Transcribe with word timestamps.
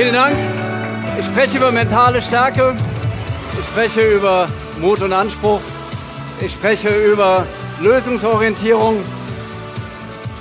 Vielen 0.00 0.14
Dank. 0.14 0.34
Ich 1.18 1.26
spreche 1.26 1.58
über 1.58 1.70
mentale 1.70 2.22
Stärke. 2.22 2.74
Ich 3.52 3.66
spreche 3.66 4.00
über 4.00 4.46
Mut 4.80 5.02
und 5.02 5.12
Anspruch. 5.12 5.60
Ich 6.40 6.54
spreche 6.54 6.88
über 6.88 7.46
Lösungsorientierung, 7.82 9.04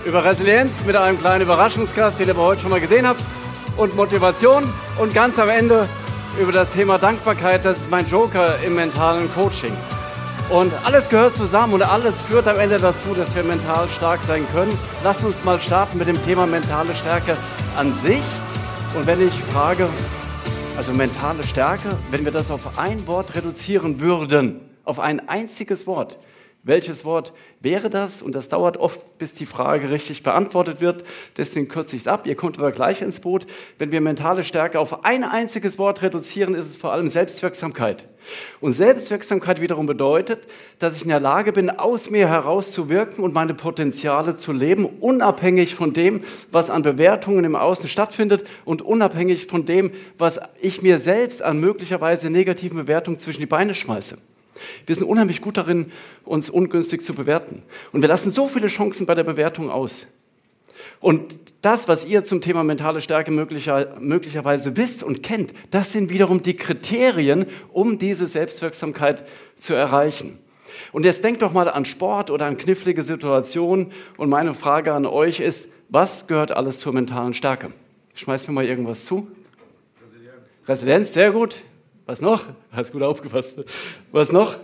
über 0.06 0.24
Resilienz 0.24 0.72
mit 0.88 0.96
einem 0.96 1.20
kleinen 1.20 1.42
Überraschungsgast, 1.42 2.20
den 2.20 2.28
ihr 2.28 2.36
aber 2.36 2.44
heute 2.44 2.62
schon 2.62 2.72
mal 2.72 2.80
gesehen 2.80 3.06
habt, 3.06 3.20
und 3.76 3.98
Motivation. 3.98 4.64
Und 4.98 5.14
ganz 5.14 5.38
am 5.38 5.50
Ende 5.50 5.90
über 6.40 6.54
das 6.54 6.72
Thema 6.72 6.98
Dankbarkeit. 6.98 7.66
Das 7.66 7.80
ist 7.80 7.90
mein 7.90 8.08
Joker 8.08 8.60
im 8.66 8.76
mentalen 8.76 9.30
Coaching. 9.34 9.76
Und 10.50 10.72
alles 10.86 11.10
gehört 11.10 11.36
zusammen 11.36 11.74
und 11.74 11.82
alles 11.82 12.14
führt 12.30 12.48
am 12.48 12.60
Ende 12.60 12.78
dazu, 12.78 13.14
dass 13.14 13.36
wir 13.36 13.44
mental 13.44 13.90
stark 13.90 14.22
sein 14.26 14.48
können. 14.54 14.72
Lasst 15.04 15.26
uns 15.26 15.44
mal 15.44 15.60
starten 15.60 15.98
mit 15.98 16.08
dem 16.08 16.24
Thema 16.24 16.46
mentale 16.46 16.96
Stärke 16.96 17.36
an 17.76 17.94
sich. 18.06 18.24
Und 18.96 19.06
wenn 19.06 19.26
ich 19.26 19.34
frage, 19.34 19.88
also 20.76 20.94
mentale 20.94 21.44
Stärke, 21.44 21.90
wenn 22.10 22.26
wir 22.26 22.32
das 22.32 22.50
auf 22.50 22.80
ein 22.80 23.06
Wort 23.06 23.36
reduzieren 23.36 24.00
würden, 24.00 24.62
auf 24.84 25.00
ein 25.00 25.28
einziges 25.30 25.86
Wort, 25.86 26.18
welches 26.70 27.04
Wort 27.04 27.34
wäre 27.60 27.90
das? 27.90 28.22
Und 28.22 28.34
das 28.34 28.48
dauert 28.48 28.78
oft, 28.78 29.18
bis 29.18 29.34
die 29.34 29.46
Frage 29.46 29.92
richtig 29.92 30.24
beantwortet 30.24 30.80
wird. 30.80 31.04
Deswegen 31.36 31.68
kürze 31.68 31.96
ich 31.96 32.04
es 32.04 32.08
ab. 32.08 32.26
Ihr 32.26 32.36
kommt 32.36 32.58
aber 32.58 32.72
gleich 32.72 33.02
ins 33.02 33.20
Boot. 33.20 33.46
Wenn 33.78 33.92
wir 33.92 34.00
mentale 34.00 34.44
Stärke 34.46 34.80
auf 34.80 35.04
ein 35.04 35.24
einziges 35.24 35.78
Wort 35.78 36.02
reduzieren, 36.02 36.56
ist 36.56 36.68
es 36.68 36.78
vor 36.78 36.94
allem 36.94 37.10
Selbstwirksamkeit. 37.10 38.06
Und 38.62 38.74
Selbstwirksamkeit 38.74 39.62
wiederum 39.62 39.86
bedeutet, 39.86 40.48
dass 40.78 40.96
ich 40.96 41.04
in 41.04 41.10
der 41.10 41.20
Lage 41.20 41.52
bin, 41.52 41.70
aus 41.70 42.10
mir 42.10 42.28
herauszuwirken 42.28 43.24
und 43.24 43.34
meine 43.34 43.54
Potenziale 43.54 44.38
zu 44.38 44.52
leben, 44.52 44.86
unabhängig 44.86 45.76
von 45.76 45.94
dem, 45.94 46.24
was 46.52 46.70
an 46.70 46.82
Bewertungen 46.82 47.46
im 47.46 47.56
Außen 47.56 47.90
stattfindet 47.90 48.44
und 48.66 48.82
unabhängig 48.82 49.48
von 49.48 49.66
dem, 49.66 49.92
was 50.18 50.40
ich 50.62 50.82
mir 50.82 51.00
selbst 51.00 51.42
an 51.42 51.60
möglicherweise 51.60 52.30
negativen 52.30 52.78
Bewertungen 52.78 53.20
zwischen 53.20 53.40
die 53.40 53.46
Beine 53.46 53.76
schmeiße. 53.76 54.18
Wir 54.86 54.96
sind 54.96 55.06
unheimlich 55.06 55.42
gut 55.42 55.58
darin, 55.58 55.92
uns 56.26 56.50
ungünstig 56.50 57.04
zu 57.04 57.14
bewerten. 57.14 57.64
Und 57.92 58.02
wir 58.02 58.10
lassen 58.10 58.32
so 58.32 58.48
viele 58.48 58.68
Chancen 58.68 59.06
bei 59.06 59.16
der 59.16 59.24
Bewertung 59.24 59.70
aus. 59.70 60.06
Und 61.02 61.40
das, 61.62 61.88
was 61.88 62.06
ihr 62.06 62.24
zum 62.24 62.42
Thema 62.42 62.64
mentale 62.64 63.02
Stärke 63.02 63.32
möglicher, 63.32 63.98
möglicherweise 64.00 64.76
wisst 64.78 65.04
und 65.04 65.24
kennt, 65.24 65.54
das 65.72 65.94
sind 65.94 66.10
wiederum 66.10 66.42
die 66.42 66.56
Kriterien, 66.56 67.46
um 67.72 68.00
diese 68.00 68.28
Selbstwirksamkeit 68.28 69.24
zu 69.58 69.74
erreichen. 69.74 70.40
Und 70.92 71.06
jetzt 71.06 71.24
denkt 71.24 71.42
doch 71.42 71.52
mal 71.52 71.70
an 71.70 71.86
Sport 71.86 72.32
oder 72.32 72.46
an 72.46 72.58
knifflige 72.58 73.04
Situationen. 73.04 73.92
Und 74.18 74.30
meine 74.30 74.54
Frage 74.54 74.94
an 74.94 75.06
euch 75.06 75.40
ist, 75.40 75.66
was 75.90 76.28
gehört 76.28 76.52
alles 76.52 76.80
zur 76.80 76.94
mentalen 76.94 77.34
Stärke? 77.34 77.72
Schmeißt 78.14 78.48
mir 78.48 78.54
mal 78.54 78.66
irgendwas 78.66 79.04
zu. 79.06 79.28
Resilienz. 80.02 80.68
Resilienz, 80.68 81.14
sehr 81.14 81.32
gut. 81.32 81.56
Was 82.10 82.22
noch? 82.22 82.44
Hast 82.72 82.92
gut 82.92 83.04
aufgepasst. 83.04 83.54
Was 84.12 84.32
noch? 84.32 84.58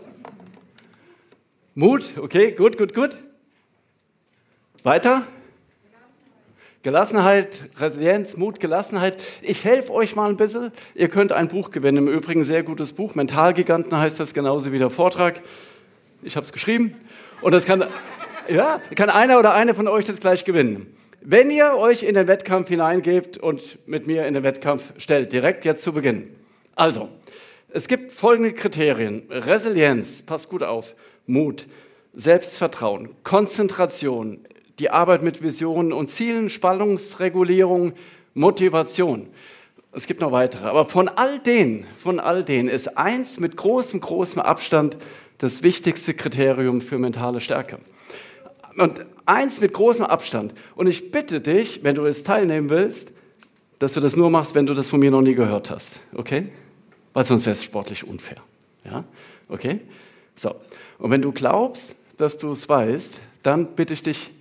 Mut, 1.76 2.04
okay, 2.20 2.54
gut, 2.54 2.76
gut, 2.76 2.96
gut. 2.96 3.16
Weiter? 4.82 5.28
Gelassenheit, 6.82 7.70
Resilienz, 7.78 8.36
Mut, 8.36 8.60
Gelassenheit. 8.60 9.22
Ich 9.44 9.64
helfe 9.64 9.94
euch 9.94 10.16
mal 10.16 10.28
ein 10.28 10.38
bisschen. 10.38 10.72
Ihr 10.96 11.08
könnt 11.08 11.32
ein 11.32 11.48
Buch 11.48 11.70
gewinnen. 11.70 12.08
Im 12.08 12.08
Übrigen 12.08 12.46
sehr 12.46 12.64
gutes 12.64 12.94
Buch. 12.94 13.14
Mentalgiganten 13.14 13.96
heißt 13.96 14.20
das 14.20 14.34
genauso 14.34 14.72
wie 14.72 14.80
der 14.80 14.90
Vortrag. 14.90 15.40
Ich 16.24 16.36
habe 16.38 16.48
es 16.48 16.52
geschrieben. 16.52 16.96
Und 17.42 17.52
das 17.52 17.66
kann, 17.66 17.86
ja, 18.50 18.82
kann 18.96 19.12
einer 19.12 19.38
oder 19.38 19.54
eine 19.54 19.76
von 19.76 19.88
euch 19.88 20.06
das 20.06 20.20
gleich 20.20 20.46
gewinnen. 20.46 20.98
Wenn 21.22 21.52
ihr 21.52 21.76
euch 21.76 22.02
in 22.02 22.16
den 22.16 22.28
Wettkampf 22.28 22.70
hineingebt 22.70 23.38
und 23.38 23.78
mit 23.88 24.08
mir 24.08 24.26
in 24.26 24.34
den 24.34 24.42
Wettkampf 24.42 24.94
stellt, 24.98 25.32
direkt 25.32 25.64
jetzt 25.64 25.84
zu 25.84 25.94
Beginn. 25.94 26.36
Also, 26.76 27.10
es 27.70 27.88
gibt 27.88 28.12
folgende 28.12 28.54
Kriterien. 28.54 29.24
Resilienz, 29.30 30.24
passt 30.24 30.50
gut 30.50 30.64
auf, 30.64 30.96
Mut, 31.28 31.68
Selbstvertrauen, 32.14 33.10
Konzentration, 33.24 34.40
die 34.80 34.90
Arbeit 34.90 35.22
mit 35.22 35.42
Visionen 35.42 35.94
und 35.94 36.08
Zielen, 36.08 36.50
Spannungsregulierung, 36.50 37.94
Motivation. 38.34 39.28
Es 39.92 40.08
gibt 40.08 40.20
noch 40.20 40.32
weitere. 40.32 40.68
Aber 40.68 40.86
von 40.88 41.08
all 41.08 41.40
denen, 41.40 41.86
von 41.98 42.20
all 42.20 42.44
denen 42.44 42.70
ist 42.70 42.98
eins 42.98 43.40
mit 43.40 43.56
großem, 43.56 44.02
großem 44.02 44.42
Abstand 44.42 44.98
das 45.38 45.64
wichtigste 45.64 46.14
Kriterium 46.14 46.82
für 46.82 46.98
mentale 46.98 47.40
Stärke. 47.40 47.80
Und 48.78 49.06
eins 49.26 49.62
mit 49.62 49.74
großem 49.74 50.06
Abstand. 50.06 50.54
Und 50.76 50.88
ich 50.88 51.12
bitte 51.12 51.40
dich, 51.40 51.84
wenn 51.84 51.96
du 51.96 52.06
es 52.06 52.24
teilnehmen 52.24 52.70
willst, 52.70 53.10
dass 53.80 53.94
du 53.94 54.02
das 54.02 54.16
nur 54.16 54.30
machst, 54.30 54.56
wenn 54.56 54.66
du 54.66 54.74
das 54.74 54.90
von 54.90 55.00
mir 55.00 55.12
noch 55.12 55.22
nie 55.22 55.36
gehört 55.36 55.72
hast. 55.72 55.94
Okay? 56.14 56.50
Weil 57.16 57.24
sonst 57.24 57.46
wäre 57.46 57.54
es 57.54 57.64
sportlich 57.64 58.06
unfair. 58.06 58.38
Ja? 58.84 59.06
Okay? 59.48 59.80
So. 60.36 60.54
Und 61.00 61.12
wenn 61.12 61.22
du 61.22 61.32
glaubst, 61.32 61.96
dass 62.18 62.38
du 62.38 62.52
es 62.52 62.68
weißt, 62.68 63.10
dann 63.42 63.68
bitte 63.68 63.94
ich 63.94 64.04
dich 64.04 64.32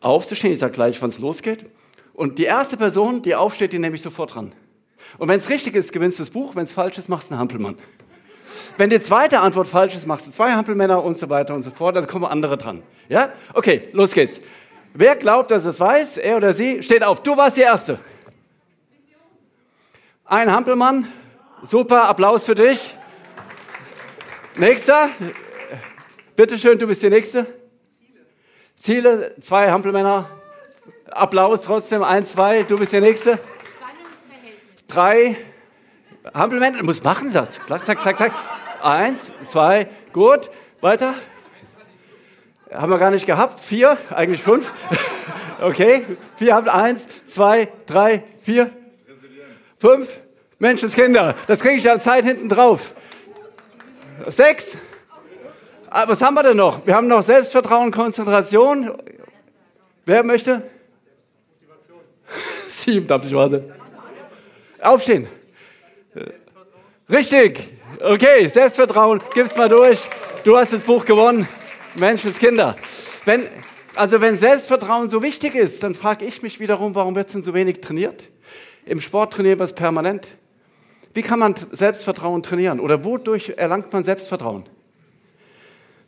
aufzustehen. 0.00 0.54
Ich 0.54 0.60
sage 0.60 0.72
gleich, 0.72 1.00
wann 1.02 1.10
es 1.10 1.18
losgeht. 1.18 1.70
Und 2.14 2.38
die 2.38 2.44
erste 2.44 2.78
Person, 2.78 3.20
die 3.20 3.34
aufsteht, 3.34 3.74
die 3.74 3.78
nehme 3.78 3.96
ich 3.96 4.02
sofort 4.02 4.34
dran. 4.34 4.52
Und 5.18 5.28
wenn 5.28 5.38
es 5.38 5.50
richtig 5.50 5.74
ist, 5.74 5.92
gewinnst 5.92 6.18
du 6.18 6.22
das 6.22 6.30
Buch. 6.30 6.56
Wenn 6.56 6.64
es 6.64 6.72
falsch 6.72 6.96
ist, 6.96 7.10
machst 7.10 7.28
du 7.28 7.34
einen 7.34 7.40
Hampelmann. 7.40 7.76
Wenn 8.78 8.88
die 8.88 9.00
zweite 9.00 9.40
Antwort 9.40 9.68
falsch 9.68 9.94
ist, 9.94 10.06
machst 10.06 10.26
du 10.26 10.30
zwei 10.30 10.52
Hampelmänner 10.52 11.04
und 11.04 11.18
so 11.18 11.28
weiter 11.28 11.54
und 11.54 11.64
so 11.64 11.70
fort. 11.70 11.96
Dann 11.96 12.06
kommen 12.06 12.24
andere 12.24 12.56
dran. 12.56 12.82
Ja? 13.10 13.30
Okay, 13.52 13.88
los 13.92 14.12
geht's. 14.12 14.40
Wer 14.94 15.16
glaubt, 15.16 15.50
dass 15.50 15.66
es 15.66 15.78
weiß, 15.78 16.16
er 16.16 16.38
oder 16.38 16.54
sie, 16.54 16.82
steht 16.82 17.04
auf. 17.04 17.22
Du 17.22 17.36
warst 17.36 17.58
die 17.58 17.62
Erste. 17.62 17.98
Ein 20.24 20.50
Hampelmann, 20.50 21.06
Super, 21.62 22.04
Applaus 22.04 22.44
für 22.44 22.54
dich. 22.54 22.94
Nächster. 24.56 25.08
Bitte 26.36 26.58
schön, 26.58 26.78
du 26.78 26.86
bist 26.86 27.02
die 27.02 27.10
Nächste. 27.10 27.46
Ziele, 28.76 29.34
zwei 29.40 29.70
Hampelmänner. 29.70 30.28
Applaus 31.10 31.62
trotzdem, 31.62 32.02
eins, 32.02 32.32
zwei, 32.32 32.64
du 32.64 32.78
bist 32.78 32.92
der 32.92 33.00
Nächste. 33.00 33.38
Drei. 34.88 35.36
Hampelmänner, 36.34 36.78
du 36.78 36.84
musst 36.84 37.04
machen 37.04 37.32
das. 37.32 37.60
Zack, 37.66 37.84
zack, 37.86 38.02
zack, 38.02 38.18
zack. 38.18 38.32
Eins, 38.82 39.30
zwei, 39.48 39.88
gut. 40.12 40.50
Weiter. 40.80 41.14
Haben 42.70 42.90
wir 42.90 42.98
gar 42.98 43.10
nicht 43.10 43.26
gehabt. 43.26 43.60
Vier, 43.60 43.96
eigentlich 44.10 44.42
fünf. 44.42 44.72
Okay, 45.60 46.04
vier, 46.36 46.74
eins, 46.74 47.06
zwei, 47.26 47.68
drei, 47.86 48.24
vier, 48.42 48.70
fünf. 49.78 50.08
Menschenskinder, 50.58 51.34
das 51.46 51.60
kriege 51.60 51.76
ich 51.76 51.84
ja 51.84 51.98
Zeit 51.98 52.24
hinten 52.24 52.48
drauf. 52.48 52.94
Sechs. 54.26 54.76
Ah, 55.90 56.08
was 56.08 56.22
haben 56.22 56.34
wir 56.34 56.42
denn 56.42 56.56
noch? 56.56 56.86
Wir 56.86 56.94
haben 56.94 57.08
noch 57.08 57.22
Selbstvertrauen, 57.22 57.90
Konzentration. 57.90 58.92
Wer 60.04 60.22
möchte? 60.24 60.68
Sieben, 62.68 63.06
darf 63.06 63.24
ich 63.24 63.34
warte. 63.34 63.74
Aufstehen. 64.80 65.26
Richtig. 67.10 67.74
Okay, 68.00 68.48
Selbstvertrauen, 68.48 69.20
gib's 69.34 69.56
mal 69.56 69.68
durch. 69.68 70.08
Du 70.44 70.56
hast 70.56 70.72
das 70.72 70.82
Buch 70.82 71.04
gewonnen. 71.04 71.48
Menschenskinder. 71.94 72.76
Wenn, 73.24 73.48
also 73.94 74.20
wenn 74.20 74.36
Selbstvertrauen 74.36 75.08
so 75.08 75.22
wichtig 75.22 75.54
ist, 75.54 75.82
dann 75.82 75.94
frage 75.94 76.24
ich 76.24 76.42
mich 76.42 76.60
wiederum, 76.60 76.94
warum 76.94 77.14
wird 77.14 77.26
es 77.26 77.32
denn 77.32 77.42
so 77.42 77.54
wenig 77.54 77.80
trainiert? 77.80 78.24
Im 78.84 79.00
Sport 79.00 79.32
trainieren 79.32 79.58
wir 79.58 79.64
es 79.64 79.72
permanent. 79.72 80.28
Wie 81.14 81.22
kann 81.22 81.38
man 81.38 81.54
Selbstvertrauen 81.70 82.42
trainieren? 82.42 82.80
Oder 82.80 83.04
wodurch 83.04 83.54
erlangt 83.56 83.92
man 83.92 84.04
Selbstvertrauen? 84.04 84.64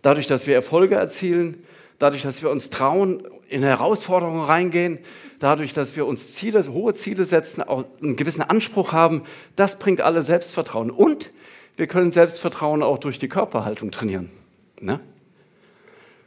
Dadurch, 0.03 0.26
dass 0.26 0.47
wir 0.47 0.55
Erfolge 0.55 0.97
erzielen, 0.97 1.64
dadurch, 1.99 2.23
dass 2.23 2.43
wir 2.43 2.50
uns 2.50 2.70
trauen, 2.70 3.23
in 3.49 3.62
Herausforderungen 3.62 4.43
reingehen, 4.43 4.99
dadurch, 5.38 5.73
dass 5.73 5.94
wir 5.94 6.06
uns 6.06 6.35
Ziele, 6.35 6.64
hohe 6.73 6.94
Ziele 6.94 7.25
setzen, 7.26 7.62
auch 7.62 7.85
einen 8.03 8.17
gewissen 8.17 8.43
Anspruch 8.43 8.93
haben, 8.93 9.23
das 9.55 9.79
bringt 9.79 10.00
alle 10.00 10.23
Selbstvertrauen. 10.23 10.91
Und 10.91 11.31
wir 11.76 11.87
können 11.87 12.11
Selbstvertrauen 12.11 12.82
auch 12.82 12.99
durch 12.99 13.20
die 13.20 13.29
Körperhaltung 13.29 13.93
trainieren. 13.93 14.31
Ne? 14.81 15.00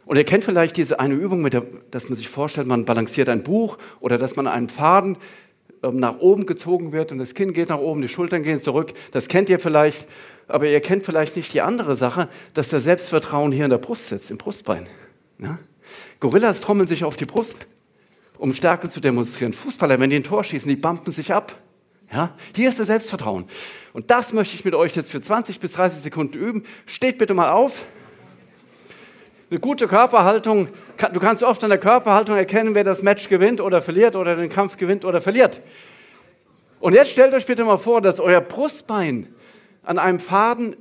Und 0.06 0.18
ihr 0.18 0.24
kennt 0.24 0.44
vielleicht 0.44 0.78
diese 0.78 1.00
eine 1.00 1.14
Übung, 1.14 1.48
der, 1.50 1.64
dass 1.92 2.10
man 2.10 2.18
sich 2.18 2.30
vorstellt, 2.30 2.68
man 2.68 2.86
balanciert 2.86 3.30
ein 3.30 3.44
Buch 3.44 3.78
oder 4.00 4.18
dass 4.18 4.36
man 4.36 4.48
einen 4.48 4.70
Faden 4.70 5.18
nach 5.81 6.20
oben 6.20 6.46
gezogen 6.46 6.92
wird 6.92 7.12
und 7.12 7.20
das 7.20 7.34
Kinn 7.34 7.54
geht 7.54 7.70
nach 7.70 7.80
oben, 7.80 8.02
die 8.02 8.10
Schultern 8.10 8.44
gehen 8.44 8.62
zurück. 8.62 8.94
Das 9.12 9.28
kennt 9.28 9.50
ihr 9.50 9.60
vielleicht, 9.60 10.08
aber 10.48 10.68
ihr 10.68 10.81
kennt 10.81 11.06
vielleicht 11.06 11.36
nicht 11.36 11.54
die 11.54 11.62
andere 11.62 11.96
Sache, 11.96 12.28
dass 12.54 12.70
das 12.70 12.84
Selbstvertrauen 12.84 13.52
hier 13.52 13.66
in 13.66 13.72
der 13.72 13.78
Brust 13.78 14.08
sitzt, 14.08 14.31
im 14.31 14.38
Brustbein. 14.38 14.88
Ne? 15.38 15.58
Gorillas 16.20 16.60
trommeln 16.60 16.88
sich 16.88 17.04
auf 17.04 17.16
die 17.16 17.26
Brust, 17.26 17.68
um 18.38 18.54
Stärke 18.54 18.90
zu 18.90 19.00
demonstrieren. 19.00 19.54
Fußballer, 19.54 20.00
wenn 20.00 20.10
die 20.10 20.18
ein 20.18 20.24
Tor 20.24 20.44
schießen, 20.44 20.68
die 20.68 20.76
bumpen 20.76 21.14
sich 21.14 21.34
ab. 21.34 21.58
Ja? 22.12 22.36
Hier 22.56 22.70
ist 22.70 22.80
das 22.80 22.88
Selbstvertrauen. 22.88 23.46
Und 23.94 24.12
das 24.12 24.34
möchte 24.34 24.56
ich 24.56 24.66
mit 24.66 24.76
euch 24.76 24.96
jetzt 24.96 25.12
für 25.12 25.22
20 25.22 25.60
bis 25.60 25.74
30 25.74 26.00
Sekunden 26.00 26.38
üben. 26.38 26.64
Steht 26.86 27.18
bitte 27.18 27.34
mal 27.34 27.52
auf. 27.52 27.84
Eine 29.51 29.60
gute 29.60 29.88
Körperhaltung, 29.88 30.68
du 31.12 31.19
kannst 31.19 31.42
oft 31.42 31.63
an 31.63 31.72
der 31.72 31.80
Körperhaltung 31.80 32.36
erkennen, 32.36 32.75
wer 32.75 32.84
das 32.84 33.01
Match 33.01 33.30
gewinnt 33.30 33.62
oder 33.62 33.81
verliert 33.81 34.16
oder 34.16 34.36
den 34.36 34.50
Kampf 34.50 34.78
gewinnt 34.78 35.06
oder 35.06 35.22
verliert. 35.22 35.62
Und 36.80 36.94
jetzt 36.94 37.10
stellt 37.10 37.34
euch 37.34 37.48
bitte 37.48 37.63
mal 37.63 37.78
vor, 37.78 38.00
dass 38.01 38.19
euer 38.19 38.42
Brustbein 38.42 39.34
an 39.81 39.98
einem 39.98 40.19
Faden 40.19 40.75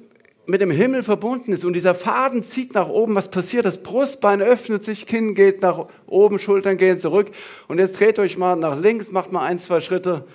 mit 0.45 0.61
dem 0.61 0.71
Himmel 0.71 1.03
verbunden 1.03 1.53
ist 1.53 1.65
und 1.65 1.73
dieser 1.73 1.95
Faden 1.95 2.43
zieht 2.43 2.75
nach 2.75 2.89
oben, 2.89 3.15
was 3.15 3.31
passiert? 3.31 3.65
Das 3.65 3.83
Brustbein 3.83 4.43
öffnet 4.43 4.85
sich, 4.85 5.07
Kinn 5.07 5.35
geht 5.35 5.63
nach 5.63 5.87
oben, 6.07 6.39
Schultern 6.39 6.77
gehen 6.77 6.99
zurück 6.99 7.29
und 7.69 7.79
jetzt 7.79 7.99
dreht 7.99 8.19
euch 8.19 8.37
mal 8.37 8.55
nach 8.55 8.79
links, 8.79 9.11
macht 9.11 9.33
mal 9.33 9.47
ein, 9.47 9.59
zwei 9.59 9.81
Schritte, 9.81 10.27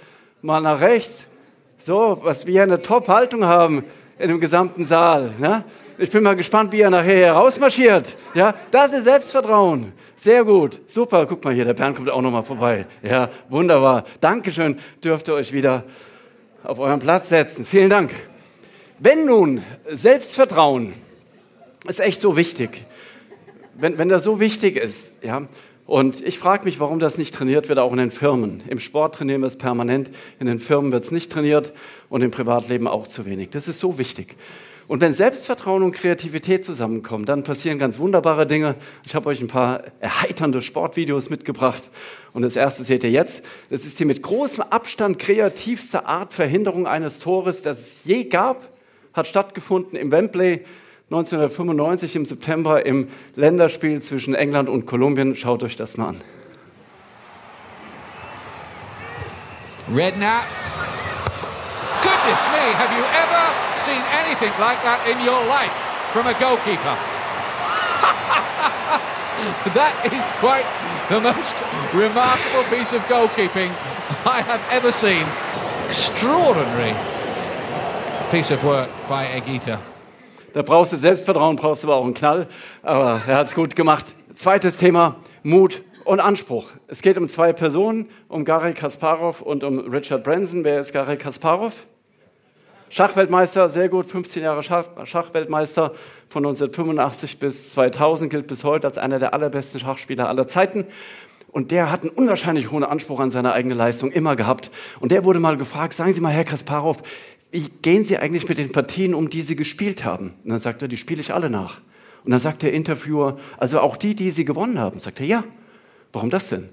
mal 0.42 0.60
nach 0.60 0.82
rechts. 0.82 1.28
So, 1.78 2.20
was 2.24 2.48
wir 2.48 2.64
eine 2.64 2.82
Top-Haltung 2.82 3.46
haben 3.46 3.84
in 4.18 4.30
dem 4.30 4.40
gesamten 4.40 4.86
Saal. 4.86 5.34
Ne? 5.38 5.64
Ich 5.98 6.10
bin 6.10 6.24
mal 6.24 6.36
gespannt, 6.36 6.72
wie 6.72 6.82
er 6.82 6.90
nachher 6.90 7.28
herausmarschiert. 7.28 8.18
Ja, 8.34 8.56
das 8.72 8.94
ist 8.94 9.04
Selbstvertrauen. 9.04 9.94
Sehr 10.16 10.44
gut. 10.44 10.82
Super. 10.88 11.26
Guck 11.28 11.44
mal 11.44 11.54
hier, 11.54 11.66
der 11.66 11.76
Bernd 11.76 11.98
kommt 11.98 12.10
auch 12.10 12.22
noch 12.22 12.32
mal 12.32 12.42
vorbei. 12.42 12.88
Ja, 13.04 13.30
wunderbar. 13.50 14.06
Dankeschön. 14.20 14.78
Dürft 15.04 15.28
ihr 15.28 15.36
euch 15.36 15.54
wieder 15.54 15.84
auf 16.64 16.80
euren 16.80 17.00
Platz 17.00 17.30
setzen. 17.30 17.66
Vielen 17.66 17.90
Dank. 17.90 18.12
Wenn 18.98 19.26
nun 19.26 19.62
Selbstvertrauen 19.92 20.94
ist 21.88 22.00
echt 22.00 22.22
so 22.22 22.38
wichtig, 22.38 22.86
wenn, 23.76 23.98
wenn 23.98 24.10
das 24.10 24.24
so 24.24 24.40
wichtig 24.40 24.78
ist, 24.78 25.10
ja, 25.22 25.44
und 25.86 26.26
ich 26.26 26.40
frage 26.40 26.64
mich, 26.64 26.80
warum 26.80 27.00
das 27.00 27.18
nicht 27.18 27.36
trainiert 27.36 27.68
wird, 27.68 27.78
auch 27.78 27.92
in 27.92 27.98
den 27.98 28.12
Firmen. 28.12 28.64
Im 28.70 28.80
Sport 28.80 29.16
trainieren 29.16 29.42
wir 29.42 29.48
es 29.48 29.58
permanent, 29.58 30.10
in 30.40 30.48
den 30.48 30.60
Firmen 30.60 30.92
wird 30.92 31.04
es 31.04 31.12
nicht 31.12 31.32
trainiert 31.32 31.74
und 32.10 32.22
im 32.22 32.32
Privatleben 32.32 32.88
auch 32.88 33.06
zu 33.06 33.26
wenig. 33.26 33.50
Das 33.50 33.68
ist 33.68 33.80
so 33.80 33.98
wichtig. 33.98 34.38
Und 34.88 35.02
wenn 35.02 35.14
Selbstvertrauen 35.14 35.82
und 35.84 35.94
Kreativität 35.94 36.66
zusammenkommen, 36.66 37.26
dann 37.26 37.44
passieren 37.44 37.80
ganz 37.80 38.00
wunderbare 38.00 38.46
Dinge. 38.46 38.76
Ich 39.06 39.16
habe 39.16 39.30
euch 39.30 39.40
ein 39.40 39.48
paar 39.48 39.84
erheiternde 40.00 40.62
Sportvideos 40.62 41.30
mitgebracht. 41.30 41.84
Und 42.34 42.42
das 42.42 42.56
erste 42.56 42.84
seht 42.84 43.04
ihr 43.04 43.12
jetzt. 43.12 43.44
Das 43.70 43.86
ist 43.86 44.00
die 44.00 44.06
mit 44.06 44.22
großem 44.22 44.64
Abstand 44.64 45.20
kreativste 45.20 46.06
Art 46.06 46.34
Verhinderung 46.34 46.86
eines 46.86 47.20
Tores, 47.20 47.62
das 47.62 47.80
es 47.80 48.06
je 48.06 48.26
gab. 48.26 48.70
Hat 49.14 49.28
stattgefunden 49.28 49.98
im 49.98 50.12
Wembley 50.12 50.66
1995 51.12 52.16
im 52.16 52.26
September 52.26 52.86
im 52.86 53.08
Länderspiel 53.36 54.02
zwischen 54.02 54.34
England 54.34 54.68
und 54.68 54.86
Kolumbien. 54.86 55.36
Schaut 55.36 55.64
euch 55.64 55.76
das 55.76 55.96
mal 55.98 56.08
an. 56.08 56.22
Redknapp. 59.94 60.44
Goodness 62.24 62.48
me, 62.48 62.72
have 62.80 62.92
you 62.96 63.04
ever 63.20 63.44
seen 63.84 64.02
anything 64.16 64.54
like 64.58 64.82
that 64.84 65.04
in 65.12 65.20
your 65.26 65.44
life 65.44 65.76
from 66.16 66.26
a 66.28 66.34
goalkeeper? 66.40 66.96
that 69.76 69.92
is 70.08 70.32
quite 70.40 70.64
the 71.10 71.20
most 71.20 71.60
remarkable 71.92 72.64
piece 72.72 72.94
of 72.94 73.02
goalkeeping 73.12 73.76
I 74.26 74.40
have 74.40 74.64
ever 74.72 74.94
seen. 74.94 75.28
Extraordinary 75.88 76.96
piece 78.32 78.52
of 78.52 78.64
work 78.64 78.90
by 79.10 79.26
Egita. 79.26 79.82
Da 80.54 80.62
brauchst 80.62 80.94
du 80.94 80.98
Selbstvertrauen, 80.98 81.58
brauchst 81.58 81.84
du 81.84 81.90
aber 81.90 81.98
auch 81.98 82.06
einen 82.06 82.14
Knall. 82.14 82.48
Aber 82.84 83.22
er 83.28 83.36
hat 83.36 83.48
es 83.48 83.54
gut 83.54 83.76
gemacht. 83.76 84.06
Zweites 84.34 84.78
Thema, 84.78 85.18
Mut 85.44 85.82
und 86.06 86.22
Anspruch. 86.22 86.68
Es 86.88 87.02
geht 87.02 87.18
um 87.18 87.28
zwei 87.28 87.52
Personen, 87.52 88.10
um 88.30 88.46
Gary 88.46 88.74
Kasparov 88.74 89.42
und 89.42 89.66
um 89.66 89.80
Richard 89.92 90.24
Branson. 90.24 90.64
Wer 90.64 90.80
ist 90.80 90.94
Gary 90.94 91.18
Kasparov? 91.18 91.86
Schachweltmeister, 92.94 93.70
sehr 93.70 93.90
gut, 93.90 94.06
15 94.06 94.44
Jahre 94.44 94.62
Schach, 94.62 94.86
Schachweltmeister 95.06 95.94
von 96.30 96.46
1985 96.46 97.40
bis 97.40 97.72
2000, 97.72 98.30
gilt 98.30 98.46
bis 98.46 98.64
heute 98.64 98.86
als 98.86 99.00
einer 99.00 99.18
der 99.18 99.34
allerbesten 99.34 99.80
Schachspieler 99.80 100.30
aller 100.30 100.48
Zeiten. 100.48 100.86
Und 101.52 101.72
der 101.72 101.92
hat 101.92 102.02
einen 102.02 102.12
unwahrscheinlich 102.12 102.70
hohen 102.70 102.84
Anspruch 102.84 103.20
an 103.20 103.32
seine 103.32 103.54
eigene 103.54 103.74
Leistung 103.74 104.12
immer 104.12 104.36
gehabt. 104.36 104.70
Und 105.00 105.12
der 105.12 105.26
wurde 105.26 105.40
mal 105.40 105.58
gefragt, 105.58 105.94
sagen 105.94 106.14
Sie 106.14 106.22
mal, 106.22 106.30
Herr 106.30 106.44
Kasparov, 106.44 107.02
wie 107.50 107.68
gehen 107.82 108.06
Sie 108.06 108.20
eigentlich 108.20 108.48
mit 108.48 108.60
den 108.60 108.72
Partien 108.72 109.16
um, 109.16 109.28
die 109.28 109.42
Sie 109.42 109.56
gespielt 109.56 110.06
haben? 110.06 110.36
Und 110.44 110.52
dann 110.52 110.60
sagt 110.60 110.84
er, 110.84 110.88
die 110.88 110.98
spiele 110.98 111.22
ich 111.22 111.34
alle 111.34 111.50
nach. 111.50 111.82
Und 112.24 112.30
dann 112.30 112.40
sagt 112.40 112.62
der 112.62 112.74
Interviewer, 112.74 113.40
also 113.58 113.80
auch 113.80 113.98
die, 113.98 114.14
die 114.14 114.30
Sie 114.30 114.46
gewonnen 114.46 114.78
haben. 114.78 115.00
Sagt 115.00 115.20
er, 115.20 115.26
ja. 115.26 115.44
Warum 116.12 116.30
das 116.30 116.50
denn? 116.50 116.66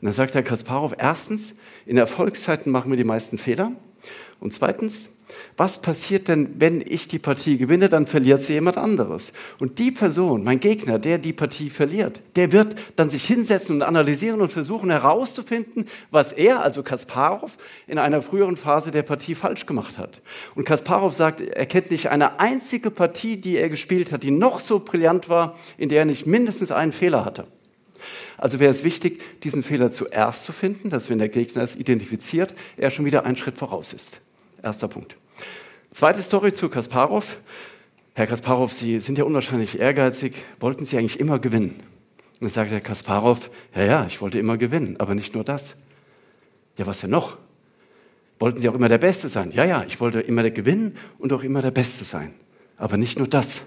Und 0.00 0.06
dann 0.06 0.12
sagt 0.12 0.34
Herr 0.34 0.42
Kasparov, 0.42 0.96
erstens, 0.98 1.54
in 1.86 1.98
Erfolgszeiten 1.98 2.72
machen 2.72 2.90
wir 2.90 2.96
die 2.96 3.04
meisten 3.04 3.38
Fehler. 3.38 3.70
Und 4.40 4.52
zweitens, 4.54 5.08
was 5.56 5.80
passiert 5.80 6.28
denn, 6.28 6.54
wenn 6.58 6.82
ich 6.86 7.08
die 7.08 7.18
Partie 7.18 7.58
gewinne, 7.58 7.88
dann 7.88 8.06
verliert 8.06 8.42
sie 8.42 8.54
jemand 8.54 8.76
anderes. 8.76 9.32
Und 9.58 9.78
die 9.78 9.90
Person, 9.90 10.44
mein 10.44 10.60
Gegner, 10.60 10.98
der 10.98 11.18
die 11.18 11.32
Partie 11.32 11.70
verliert, 11.70 12.20
der 12.36 12.52
wird 12.52 12.74
dann 12.96 13.10
sich 13.10 13.24
hinsetzen 13.24 13.76
und 13.76 13.82
analysieren 13.82 14.40
und 14.40 14.52
versuchen 14.52 14.90
herauszufinden, 14.90 15.86
was 16.10 16.32
er, 16.32 16.62
also 16.62 16.82
Kasparov, 16.82 17.56
in 17.86 17.98
einer 17.98 18.22
früheren 18.22 18.56
Phase 18.56 18.90
der 18.90 19.02
Partie 19.02 19.34
falsch 19.34 19.66
gemacht 19.66 19.98
hat. 19.98 20.20
Und 20.54 20.64
Kasparov 20.64 21.14
sagt, 21.14 21.40
er 21.40 21.66
kennt 21.66 21.90
nicht 21.90 22.08
eine 22.08 22.40
einzige 22.40 22.90
Partie, 22.90 23.36
die 23.36 23.56
er 23.56 23.68
gespielt 23.68 24.12
hat, 24.12 24.22
die 24.22 24.30
noch 24.30 24.60
so 24.60 24.80
brillant 24.80 25.28
war, 25.28 25.58
in 25.76 25.88
der 25.88 26.00
er 26.00 26.04
nicht 26.06 26.26
mindestens 26.26 26.72
einen 26.72 26.92
Fehler 26.92 27.24
hatte. 27.24 27.46
Also 28.36 28.58
wäre 28.58 28.70
es 28.70 28.82
wichtig, 28.82 29.22
diesen 29.42 29.62
Fehler 29.62 29.92
zuerst 29.92 30.44
zu 30.44 30.52
finden, 30.52 30.90
dass 30.90 31.08
wenn 31.08 31.18
der 31.18 31.28
Gegner 31.28 31.62
es 31.62 31.76
identifiziert, 31.76 32.54
er 32.76 32.90
schon 32.90 33.04
wieder 33.04 33.24
einen 33.24 33.36
Schritt 33.36 33.58
voraus 33.58 33.92
ist. 33.92 34.20
Erster 34.62 34.86
Punkt. 34.86 35.16
Zweite 35.90 36.22
Story 36.22 36.52
zu 36.52 36.68
Kasparov. 36.68 37.38
Herr 38.14 38.26
Kasparov, 38.26 38.72
Sie 38.72 39.00
sind 39.00 39.18
ja 39.18 39.24
unwahrscheinlich 39.24 39.80
ehrgeizig. 39.80 40.34
Wollten 40.60 40.84
Sie 40.84 40.96
eigentlich 40.96 41.18
immer 41.18 41.38
gewinnen? 41.38 41.80
Und 42.34 42.42
dann 42.42 42.50
sagt 42.50 42.70
Herr 42.70 42.80
Kasparov, 42.80 43.50
ja, 43.74 43.82
ja, 43.82 44.06
ich 44.06 44.20
wollte 44.20 44.38
immer 44.38 44.56
gewinnen, 44.56 44.96
aber 44.98 45.14
nicht 45.14 45.34
nur 45.34 45.42
das. 45.42 45.74
Ja, 46.76 46.86
was 46.86 47.00
denn 47.00 47.10
noch? 47.10 47.38
Wollten 48.38 48.60
Sie 48.60 48.68
auch 48.68 48.74
immer 48.74 48.88
der 48.88 48.98
Beste 48.98 49.28
sein? 49.28 49.50
Ja, 49.50 49.64
ja, 49.64 49.84
ich 49.86 50.00
wollte 50.00 50.20
immer 50.20 50.42
der 50.42 50.52
gewinnen 50.52 50.96
und 51.18 51.32
auch 51.32 51.42
immer 51.42 51.60
der 51.62 51.70
Beste 51.70 52.04
sein. 52.04 52.34
Aber 52.76 52.96
nicht 52.96 53.18
nur 53.18 53.26
das. 53.26 53.60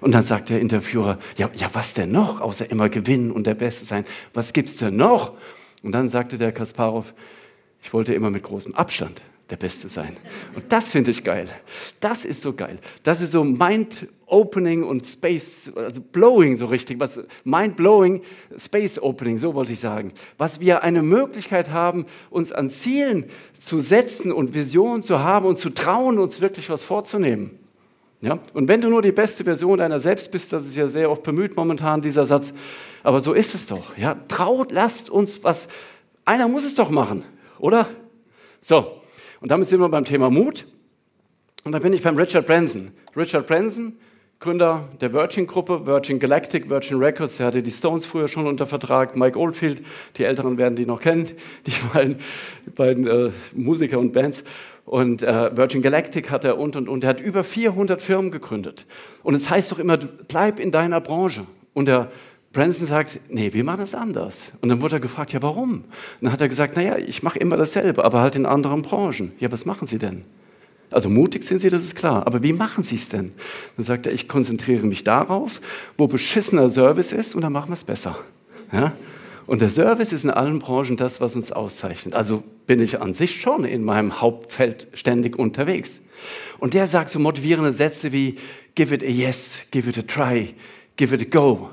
Und 0.00 0.12
dann 0.12 0.24
sagt 0.24 0.50
der 0.50 0.60
Interviewer, 0.60 1.18
ja, 1.36 1.50
ja, 1.54 1.70
was 1.72 1.94
denn 1.94 2.10
noch, 2.10 2.40
außer 2.40 2.70
immer 2.70 2.88
gewinnen 2.88 3.30
und 3.30 3.46
der 3.46 3.54
Beste 3.54 3.86
sein? 3.86 4.04
Was 4.34 4.52
gibt's 4.52 4.76
denn 4.76 4.96
noch? 4.96 5.32
Und 5.82 5.92
dann 5.92 6.08
sagte 6.08 6.36
der 6.36 6.52
Kasparov, 6.52 7.14
ich 7.82 7.92
wollte 7.92 8.12
immer 8.12 8.30
mit 8.30 8.42
großem 8.42 8.74
Abstand 8.74 9.22
der 9.50 9.56
Beste 9.56 9.88
sein. 9.88 10.16
Und 10.54 10.70
das 10.70 10.88
finde 10.88 11.10
ich 11.10 11.24
geil. 11.24 11.48
Das 12.00 12.24
ist 12.24 12.42
so 12.42 12.52
geil. 12.52 12.78
Das 13.02 13.22
ist 13.22 13.32
so 13.32 13.44
mind-opening 13.44 14.82
und 14.82 15.06
space, 15.06 15.70
also 15.74 16.00
blowing 16.00 16.56
so 16.56 16.66
richtig. 16.66 17.00
Was, 17.00 17.20
mind-blowing, 17.44 18.22
space-opening, 18.56 19.38
so 19.38 19.54
wollte 19.54 19.72
ich 19.72 19.80
sagen. 19.80 20.12
Was 20.36 20.60
wir 20.60 20.82
eine 20.82 21.02
Möglichkeit 21.02 21.70
haben, 21.70 22.04
uns 22.28 22.52
an 22.52 22.68
Zielen 22.68 23.26
zu 23.58 23.80
setzen 23.80 24.32
und 24.32 24.54
Visionen 24.54 25.02
zu 25.02 25.20
haben 25.20 25.46
und 25.46 25.58
zu 25.58 25.70
trauen, 25.70 26.18
uns 26.18 26.40
wirklich 26.40 26.68
was 26.68 26.82
vorzunehmen. 26.82 27.58
Ja? 28.20 28.38
Und 28.52 28.68
wenn 28.68 28.80
du 28.80 28.88
nur 28.88 29.00
die 29.00 29.12
beste 29.12 29.44
Version 29.44 29.78
deiner 29.78 30.00
selbst 30.00 30.30
bist, 30.30 30.52
das 30.52 30.66
ist 30.66 30.76
ja 30.76 30.88
sehr 30.88 31.10
oft 31.10 31.22
bemüht 31.22 31.56
momentan, 31.56 32.02
dieser 32.02 32.26
Satz, 32.26 32.52
aber 33.02 33.20
so 33.20 33.32
ist 33.32 33.54
es 33.54 33.66
doch. 33.66 33.96
Ja? 33.96 34.16
Traut, 34.28 34.72
lasst 34.72 35.08
uns 35.08 35.42
was, 35.42 35.68
einer 36.24 36.48
muss 36.48 36.64
es 36.64 36.74
doch 36.74 36.90
machen, 36.90 37.24
oder? 37.58 37.88
So, 38.60 38.97
und 39.40 39.50
damit 39.50 39.68
sind 39.68 39.80
wir 39.80 39.88
beim 39.88 40.04
Thema 40.04 40.30
Mut. 40.30 40.66
Und 41.64 41.72
da 41.72 41.78
bin 41.78 41.92
ich 41.92 42.02
beim 42.02 42.16
Richard 42.16 42.46
Branson. 42.46 42.92
Richard 43.16 43.46
Branson, 43.46 43.94
Gründer 44.40 44.88
der 45.00 45.12
Virgin-Gruppe, 45.12 45.86
Virgin 45.86 46.20
Galactic, 46.20 46.70
Virgin 46.70 46.98
Records, 46.98 47.36
der 47.36 47.46
hatte 47.46 47.62
die 47.62 47.70
Stones 47.70 48.06
früher 48.06 48.28
schon 48.28 48.46
unter 48.46 48.66
Vertrag, 48.66 49.16
Mike 49.16 49.38
Oldfield, 49.38 49.84
die 50.16 50.24
Älteren 50.24 50.58
werden 50.58 50.76
die 50.76 50.86
noch 50.86 51.00
kennen, 51.00 51.28
die 51.66 51.72
beiden, 51.92 52.16
beiden 52.74 53.06
äh, 53.06 53.30
Musiker 53.54 53.98
und 53.98 54.12
Bands. 54.12 54.44
Und 54.84 55.22
äh, 55.22 55.54
Virgin 55.56 55.82
Galactic 55.82 56.30
hat 56.30 56.44
er 56.44 56.58
und 56.58 56.74
und 56.76 56.88
und. 56.88 57.04
Er 57.04 57.10
hat 57.10 57.20
über 57.20 57.44
400 57.44 58.00
Firmen 58.00 58.30
gegründet. 58.30 58.86
Und 59.22 59.34
es 59.34 59.50
heißt 59.50 59.70
doch 59.70 59.78
immer, 59.78 59.98
bleib 59.98 60.58
in 60.58 60.70
deiner 60.70 61.00
Branche. 61.00 61.46
Und 61.74 61.86
der 61.86 62.10
Branson 62.52 62.86
sagt, 62.86 63.20
nee, 63.28 63.52
wir 63.52 63.62
machen 63.62 63.80
das 63.80 63.94
anders. 63.94 64.52
Und 64.62 64.70
dann 64.70 64.80
wurde 64.80 64.96
er 64.96 65.00
gefragt, 65.00 65.32
ja, 65.32 65.42
warum? 65.42 65.72
Und 65.72 65.84
dann 66.22 66.32
hat 66.32 66.40
er 66.40 66.48
gesagt, 66.48 66.76
naja, 66.76 66.96
ich 66.96 67.22
mache 67.22 67.38
immer 67.38 67.56
dasselbe, 67.56 68.04
aber 68.04 68.20
halt 68.20 68.36
in 68.36 68.46
anderen 68.46 68.82
Branchen. 68.82 69.32
Ja, 69.38 69.52
was 69.52 69.66
machen 69.66 69.86
Sie 69.86 69.98
denn? 69.98 70.24
Also 70.90 71.08
mutig 71.08 71.44
sind 71.44 71.60
sie, 71.60 71.68
das 71.68 71.84
ist 71.84 71.96
klar. 71.96 72.26
Aber 72.26 72.42
wie 72.42 72.52
machen 72.52 72.82
sie 72.82 72.96
es 72.96 73.08
denn? 73.08 73.32
Dann 73.76 73.84
sagt 73.84 74.06
er, 74.06 74.12
ich 74.12 74.28
konzentriere 74.28 74.86
mich 74.86 75.04
darauf, 75.04 75.60
wo 75.96 76.06
beschissener 76.06 76.70
Service 76.70 77.12
ist 77.12 77.34
und 77.34 77.42
dann 77.42 77.52
machen 77.52 77.68
wir 77.68 77.74
es 77.74 77.84
besser. 77.84 78.18
Ja? 78.72 78.94
Und 79.46 79.60
der 79.60 79.70
Service 79.70 80.12
ist 80.12 80.24
in 80.24 80.30
allen 80.30 80.58
Branchen 80.58 80.96
das, 80.96 81.20
was 81.20 81.36
uns 81.36 81.52
auszeichnet. 81.52 82.14
Also 82.14 82.42
bin 82.66 82.80
ich 82.80 83.00
an 83.00 83.14
sich 83.14 83.40
schon 83.40 83.64
in 83.64 83.84
meinem 83.84 84.20
Hauptfeld 84.20 84.88
ständig 84.94 85.38
unterwegs. 85.38 86.00
Und 86.58 86.74
der 86.74 86.86
sagt 86.86 87.10
so 87.10 87.18
motivierende 87.18 87.72
Sätze 87.72 88.12
wie, 88.12 88.36
give 88.74 88.94
it 88.94 89.02
a 89.02 89.06
yes, 89.06 89.60
give 89.70 89.88
it 89.88 89.98
a 89.98 90.02
try, 90.02 90.54
give 90.96 91.14
it 91.14 91.22
a 91.22 91.24
go. 91.24 91.70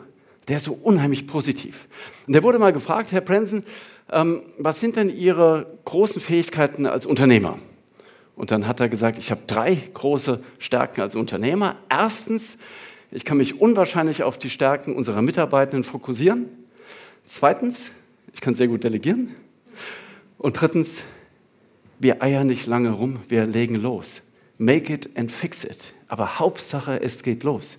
Der 0.47 0.57
ist 0.57 0.65
so 0.65 0.73
unheimlich 0.73 1.27
positiv. 1.27 1.87
Und 2.27 2.33
der 2.33 2.43
wurde 2.43 2.59
mal 2.59 2.73
gefragt, 2.73 3.11
Herr 3.11 3.21
Prenzen, 3.21 3.63
ähm, 4.11 4.43
was 4.57 4.79
sind 4.79 4.95
denn 4.95 5.09
Ihre 5.09 5.65
großen 5.85 6.21
Fähigkeiten 6.21 6.85
als 6.85 7.05
Unternehmer? 7.05 7.57
Und 8.35 8.51
dann 8.51 8.67
hat 8.67 8.79
er 8.79 8.89
gesagt, 8.89 9.17
ich 9.17 9.31
habe 9.31 9.41
drei 9.47 9.75
große 9.93 10.43
Stärken 10.59 11.01
als 11.01 11.15
Unternehmer. 11.15 11.77
Erstens, 11.89 12.57
ich 13.11 13.23
kann 13.23 13.37
mich 13.37 13.59
unwahrscheinlich 13.59 14.23
auf 14.23 14.37
die 14.37 14.49
Stärken 14.49 14.95
unserer 14.95 15.21
Mitarbeitenden 15.21 15.83
fokussieren. 15.83 16.47
Zweitens, 17.25 17.89
ich 18.33 18.41
kann 18.41 18.55
sehr 18.55 18.67
gut 18.67 18.83
delegieren. 18.83 19.33
Und 20.37 20.59
drittens, 20.59 21.01
wir 21.97 22.21
eiern 22.21 22.47
nicht 22.47 22.67
lange 22.67 22.91
rum, 22.91 23.21
wir 23.29 23.45
legen 23.45 23.75
los. 23.75 24.21
Make 24.57 24.93
it 24.93 25.17
and 25.17 25.31
fix 25.31 25.63
it. 25.63 25.77
Aber 26.07 26.39
Hauptsache, 26.39 27.01
es 27.01 27.23
geht 27.23 27.43
los. 27.43 27.77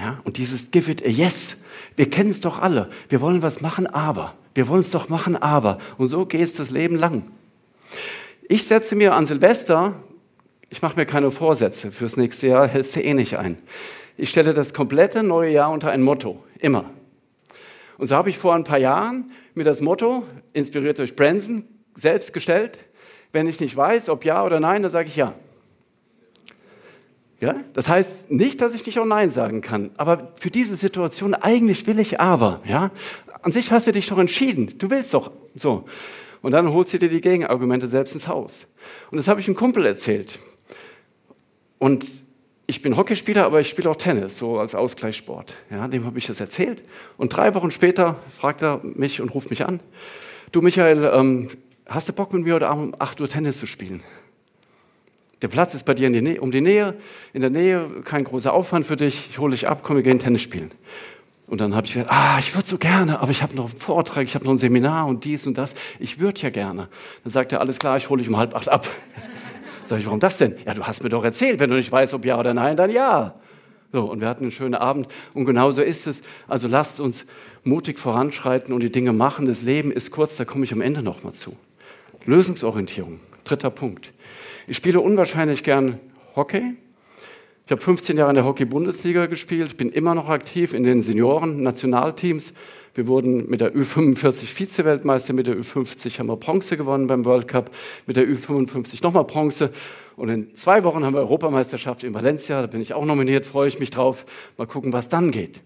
Ja, 0.00 0.18
und 0.24 0.38
dieses 0.38 0.70
Give 0.70 0.90
it 0.90 1.04
a 1.04 1.08
yes, 1.08 1.56
wir 1.94 2.08
kennen 2.08 2.30
es 2.30 2.40
doch 2.40 2.58
alle. 2.58 2.88
Wir 3.10 3.20
wollen 3.20 3.42
was 3.42 3.60
machen, 3.60 3.86
aber. 3.86 4.34
Wir 4.54 4.66
wollen 4.66 4.80
es 4.80 4.90
doch 4.90 5.10
machen, 5.10 5.36
aber. 5.36 5.76
Und 5.98 6.06
so 6.06 6.24
geht 6.24 6.40
es 6.40 6.54
das 6.54 6.70
Leben 6.70 6.96
lang. 6.96 7.24
Ich 8.48 8.66
setze 8.66 8.96
mir 8.96 9.14
an 9.14 9.26
Silvester, 9.26 9.92
ich 10.70 10.80
mache 10.80 10.96
mir 10.96 11.04
keine 11.04 11.30
Vorsätze, 11.30 11.92
fürs 11.92 12.16
nächste 12.16 12.46
Jahr 12.46 12.66
hältst 12.66 12.96
du 12.96 13.00
eh 13.02 13.12
nicht 13.12 13.36
ein. 13.36 13.58
Ich 14.16 14.30
stelle 14.30 14.54
das 14.54 14.72
komplette 14.72 15.22
neue 15.22 15.52
Jahr 15.52 15.70
unter 15.70 15.90
ein 15.90 16.00
Motto, 16.00 16.42
immer. 16.58 16.88
Und 17.98 18.06
so 18.06 18.16
habe 18.16 18.30
ich 18.30 18.38
vor 18.38 18.54
ein 18.54 18.64
paar 18.64 18.78
Jahren 18.78 19.30
mir 19.54 19.64
das 19.64 19.82
Motto, 19.82 20.24
inspiriert 20.54 20.98
durch 20.98 21.14
Branson, 21.14 21.64
selbst 21.94 22.32
gestellt. 22.32 22.78
Wenn 23.32 23.46
ich 23.46 23.60
nicht 23.60 23.76
weiß, 23.76 24.08
ob 24.08 24.24
ja 24.24 24.42
oder 24.46 24.60
nein, 24.60 24.82
dann 24.82 24.90
sage 24.90 25.08
ich 25.08 25.16
ja. 25.16 25.34
Ja? 27.40 27.56
Das 27.72 27.88
heißt 27.88 28.30
nicht, 28.30 28.60
dass 28.60 28.74
ich 28.74 28.84
nicht 28.86 28.98
auch 28.98 29.06
Nein 29.06 29.30
sagen 29.30 29.62
kann, 29.62 29.90
aber 29.96 30.32
für 30.36 30.50
diese 30.50 30.76
Situation 30.76 31.34
eigentlich 31.34 31.86
will 31.86 31.98
ich 31.98 32.20
aber. 32.20 32.60
Ja? 32.64 32.90
An 33.42 33.52
sich 33.52 33.72
hast 33.72 33.86
du 33.86 33.92
dich 33.92 34.08
doch 34.08 34.18
entschieden, 34.18 34.74
du 34.78 34.90
willst 34.90 35.14
doch 35.14 35.32
so. 35.54 35.84
Und 36.42 36.52
dann 36.52 36.72
holst 36.72 36.92
du 36.92 36.98
dir 36.98 37.08
die 37.08 37.20
Gegenargumente 37.20 37.88
selbst 37.88 38.14
ins 38.14 38.28
Haus. 38.28 38.66
Und 39.10 39.16
das 39.16 39.28
habe 39.28 39.40
ich 39.40 39.46
einem 39.46 39.56
Kumpel 39.56 39.84
erzählt. 39.84 40.38
Und 41.78 42.06
ich 42.66 42.82
bin 42.82 42.96
Hockeyspieler, 42.96 43.44
aber 43.44 43.60
ich 43.60 43.68
spiele 43.68 43.90
auch 43.90 43.96
Tennis, 43.96 44.38
so 44.38 44.58
als 44.58 44.74
Ausgleichssport. 44.74 45.56
Ja, 45.70 45.88
dem 45.88 46.04
habe 46.04 46.18
ich 46.18 46.26
das 46.26 46.40
erzählt. 46.40 46.84
Und 47.16 47.36
drei 47.36 47.54
Wochen 47.54 47.70
später 47.70 48.16
fragt 48.38 48.62
er 48.62 48.80
mich 48.82 49.20
und 49.20 49.30
ruft 49.30 49.50
mich 49.50 49.66
an. 49.66 49.80
Du 50.52 50.62
Michael, 50.62 51.10
ähm, 51.12 51.50
hast 51.86 52.08
du 52.08 52.12
Bock 52.12 52.32
mit 52.32 52.44
mir 52.44 52.54
heute 52.54 52.68
Abend 52.68 52.94
um 52.94 53.00
8 53.00 53.20
Uhr 53.20 53.28
Tennis 53.28 53.58
zu 53.58 53.66
spielen? 53.66 54.02
Der 55.42 55.48
Platz 55.48 55.74
ist 55.74 55.84
bei 55.84 55.94
dir 55.94 56.10
die 56.10 56.38
um 56.38 56.50
die 56.50 56.60
Nähe, 56.60 56.94
in 57.32 57.40
der 57.40 57.50
Nähe, 57.50 57.88
kein 58.04 58.24
großer 58.24 58.52
Aufwand 58.52 58.86
für 58.86 58.96
dich. 58.96 59.28
Ich 59.30 59.38
hole 59.38 59.52
dich 59.52 59.68
ab, 59.68 59.80
komm, 59.82 59.96
wir 59.96 60.02
gehen 60.02 60.18
Tennis 60.18 60.42
spielen. 60.42 60.70
Und 61.46 61.60
dann 61.60 61.74
habe 61.74 61.86
ich 61.86 61.94
gesagt, 61.94 62.12
ah, 62.12 62.38
ich 62.38 62.54
würde 62.54 62.68
so 62.68 62.78
gerne, 62.78 63.20
aber 63.20 63.32
ich 63.32 63.42
habe 63.42 63.56
noch 63.56 63.70
einen 63.70 63.78
Vortrag, 63.78 64.24
ich 64.24 64.34
habe 64.34 64.44
noch 64.44 64.52
ein 64.52 64.58
Seminar 64.58 65.08
und 65.08 65.24
dies 65.24 65.46
und 65.46 65.58
das. 65.58 65.74
Ich 65.98 66.20
würde 66.20 66.40
ja 66.42 66.50
gerne. 66.50 66.88
Dann 67.24 67.32
sagt 67.32 67.52
er, 67.52 67.60
alles 67.60 67.78
klar, 67.78 67.96
ich 67.96 68.08
hole 68.08 68.20
dich 68.20 68.28
um 68.28 68.36
halb 68.36 68.54
acht 68.54 68.68
ab. 68.68 68.86
Sag 69.86 69.98
ich, 69.98 70.06
warum 70.06 70.20
das 70.20 70.36
denn? 70.38 70.56
Ja, 70.64 70.74
du 70.74 70.84
hast 70.84 71.02
mir 71.02 71.08
doch 71.08 71.24
erzählt, 71.24 71.58
wenn 71.58 71.70
du 71.70 71.76
nicht 71.76 71.90
weißt, 71.90 72.14
ob 72.14 72.24
ja 72.24 72.38
oder 72.38 72.54
nein, 72.54 72.76
dann 72.76 72.90
ja. 72.90 73.34
So, 73.92 74.04
und 74.04 74.20
wir 74.20 74.28
hatten 74.28 74.44
einen 74.44 74.52
schönen 74.52 74.76
Abend 74.76 75.08
und 75.34 75.46
genau 75.46 75.72
so 75.72 75.80
ist 75.80 76.06
es. 76.06 76.20
Also 76.46 76.68
lasst 76.68 77.00
uns 77.00 77.24
mutig 77.64 77.98
voranschreiten 77.98 78.72
und 78.72 78.80
die 78.80 78.92
Dinge 78.92 79.12
machen. 79.12 79.46
Das 79.46 79.62
Leben 79.62 79.90
ist 79.90 80.12
kurz, 80.12 80.36
da 80.36 80.44
komme 80.44 80.64
ich 80.64 80.72
am 80.72 80.80
Ende 80.80 81.02
nochmal 81.02 81.32
zu. 81.32 81.56
Lösungsorientierung, 82.26 83.18
dritter 83.42 83.70
Punkt. 83.70 84.12
Ich 84.70 84.76
spiele 84.76 85.00
unwahrscheinlich 85.00 85.64
gern 85.64 85.98
Hockey. 86.36 86.76
Ich 87.66 87.72
habe 87.72 87.80
15 87.80 88.16
Jahre 88.16 88.30
in 88.30 88.36
der 88.36 88.44
Hockey-Bundesliga 88.44 89.26
gespielt, 89.26 89.76
bin 89.76 89.90
immer 89.90 90.14
noch 90.14 90.28
aktiv 90.28 90.74
in 90.74 90.84
den 90.84 91.02
Senioren-Nationalteams. 91.02 92.54
Wir 92.94 93.08
wurden 93.08 93.50
mit 93.50 93.60
der 93.60 93.74
Ü45 93.74 94.44
Vize-Weltmeister, 94.44 95.32
mit 95.32 95.48
der 95.48 95.56
Ü50 95.56 96.16
haben 96.20 96.28
wir 96.28 96.36
Bronze 96.36 96.76
gewonnen 96.76 97.08
beim 97.08 97.24
World 97.24 97.48
Cup, 97.48 97.72
mit 98.06 98.16
der 98.16 98.28
Ü55 98.28 99.02
nochmal 99.02 99.24
Bronze. 99.24 99.72
Und 100.14 100.28
in 100.28 100.54
zwei 100.54 100.84
Wochen 100.84 101.04
haben 101.04 101.14
wir 101.14 101.20
Europameisterschaft 101.20 102.04
in 102.04 102.14
Valencia, 102.14 102.60
da 102.60 102.68
bin 102.68 102.80
ich 102.80 102.94
auch 102.94 103.04
nominiert, 103.04 103.46
freue 103.46 103.66
ich 103.66 103.80
mich 103.80 103.90
drauf. 103.90 104.24
Mal 104.56 104.68
gucken, 104.68 104.92
was 104.92 105.08
dann 105.08 105.32
geht. 105.32 105.62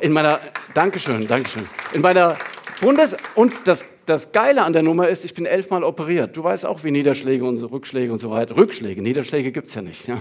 In 0.00 0.12
meiner, 0.12 0.40
Dankeschön, 0.72 1.28
Dankeschön. 1.28 1.66
In 1.92 2.00
meiner 2.00 2.38
Bundes- 2.80 3.16
und 3.34 3.52
das 3.64 3.84
das 4.10 4.32
Geile 4.32 4.62
an 4.62 4.72
der 4.72 4.82
Nummer 4.82 5.08
ist, 5.08 5.24
ich 5.24 5.34
bin 5.34 5.46
elfmal 5.46 5.84
operiert. 5.84 6.36
Du 6.36 6.42
weißt 6.42 6.66
auch, 6.66 6.82
wie 6.82 6.90
Niederschläge 6.90 7.44
und 7.44 7.56
so 7.56 7.68
Rückschläge 7.68 8.12
und 8.12 8.18
so 8.18 8.30
weiter. 8.30 8.56
Rückschläge, 8.56 9.00
Niederschläge 9.00 9.52
gibt 9.52 9.68
es 9.68 9.74
ja 9.74 9.82
nicht. 9.82 10.08
Ja, 10.08 10.18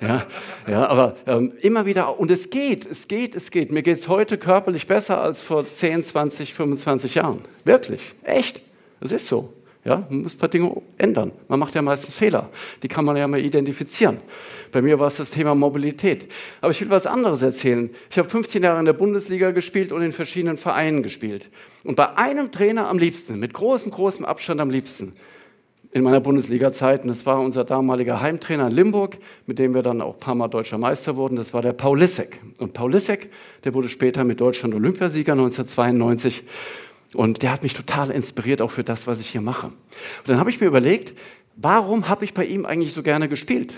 ja, 0.00 0.26
ja 0.68 0.86
aber 0.86 1.16
ähm, 1.26 1.52
immer 1.60 1.84
wieder, 1.84 2.20
und 2.20 2.30
es 2.30 2.50
geht, 2.50 2.86
es 2.86 3.08
geht, 3.08 3.34
es 3.34 3.50
geht. 3.50 3.72
Mir 3.72 3.82
geht 3.82 3.98
es 3.98 4.06
heute 4.06 4.38
körperlich 4.38 4.86
besser 4.86 5.20
als 5.20 5.42
vor 5.42 5.66
10, 5.70 6.04
20, 6.04 6.54
25 6.54 7.16
Jahren. 7.16 7.40
Wirklich, 7.64 8.14
echt. 8.22 8.60
Es 9.00 9.10
ist 9.10 9.26
so. 9.26 9.52
Ja, 9.84 10.06
man 10.08 10.22
muss 10.22 10.34
ein 10.34 10.38
paar 10.38 10.48
Dinge 10.48 10.80
ändern. 10.96 11.32
Man 11.48 11.58
macht 11.58 11.74
ja 11.74 11.82
meistens 11.82 12.14
Fehler. 12.14 12.50
Die 12.84 12.88
kann 12.88 13.04
man 13.04 13.16
ja 13.16 13.26
mal 13.26 13.40
identifizieren. 13.40 14.18
Bei 14.70 14.80
mir 14.80 15.00
war 15.00 15.08
es 15.08 15.16
das 15.16 15.30
Thema 15.30 15.56
Mobilität. 15.56 16.32
Aber 16.60 16.70
ich 16.70 16.80
will 16.80 16.90
was 16.90 17.06
anderes 17.06 17.42
erzählen. 17.42 17.90
Ich 18.08 18.16
habe 18.16 18.28
15 18.28 18.62
Jahre 18.62 18.78
in 18.78 18.86
der 18.86 18.92
Bundesliga 18.92 19.50
gespielt 19.50 19.90
und 19.90 20.02
in 20.02 20.12
verschiedenen 20.12 20.56
Vereinen 20.56 21.02
gespielt. 21.02 21.50
Und 21.82 21.96
bei 21.96 22.16
einem 22.16 22.52
Trainer 22.52 22.88
am 22.88 22.98
liebsten, 22.98 23.40
mit 23.40 23.54
großem, 23.54 23.90
großem 23.90 24.24
Abstand 24.24 24.60
am 24.60 24.70
liebsten, 24.70 25.14
in 25.90 26.04
meiner 26.04 26.20
Bundesliga-Zeit, 26.20 27.02
und 27.02 27.08
das 27.08 27.26
war 27.26 27.38
unser 27.40 27.64
damaliger 27.64 28.20
Heimtrainer 28.20 28.68
in 28.68 28.72
Limburg, 28.72 29.18
mit 29.46 29.58
dem 29.58 29.74
wir 29.74 29.82
dann 29.82 30.00
auch 30.00 30.14
ein 30.14 30.20
paar 30.20 30.34
Mal 30.34 30.48
deutscher 30.48 30.78
Meister 30.78 31.16
wurden, 31.16 31.36
das 31.36 31.52
war 31.52 31.60
der 31.60 31.74
Paul 31.74 31.98
Lissek. 31.98 32.40
Und 32.58 32.72
Paul 32.72 32.92
Lissek, 32.92 33.30
der 33.64 33.74
wurde 33.74 33.90
später 33.90 34.24
mit 34.24 34.40
Deutschland 34.40 34.74
Olympiasieger 34.74 35.32
1992. 35.32 36.44
Und 37.14 37.42
der 37.42 37.52
hat 37.52 37.62
mich 37.62 37.74
total 37.74 38.10
inspiriert, 38.10 38.62
auch 38.62 38.70
für 38.70 38.84
das, 38.84 39.06
was 39.06 39.20
ich 39.20 39.28
hier 39.28 39.40
mache. 39.40 39.66
Und 39.66 39.74
dann 40.26 40.38
habe 40.38 40.50
ich 40.50 40.60
mir 40.60 40.66
überlegt, 40.66 41.18
warum 41.56 42.08
habe 42.08 42.24
ich 42.24 42.34
bei 42.34 42.44
ihm 42.44 42.64
eigentlich 42.64 42.92
so 42.92 43.02
gerne 43.02 43.28
gespielt? 43.28 43.74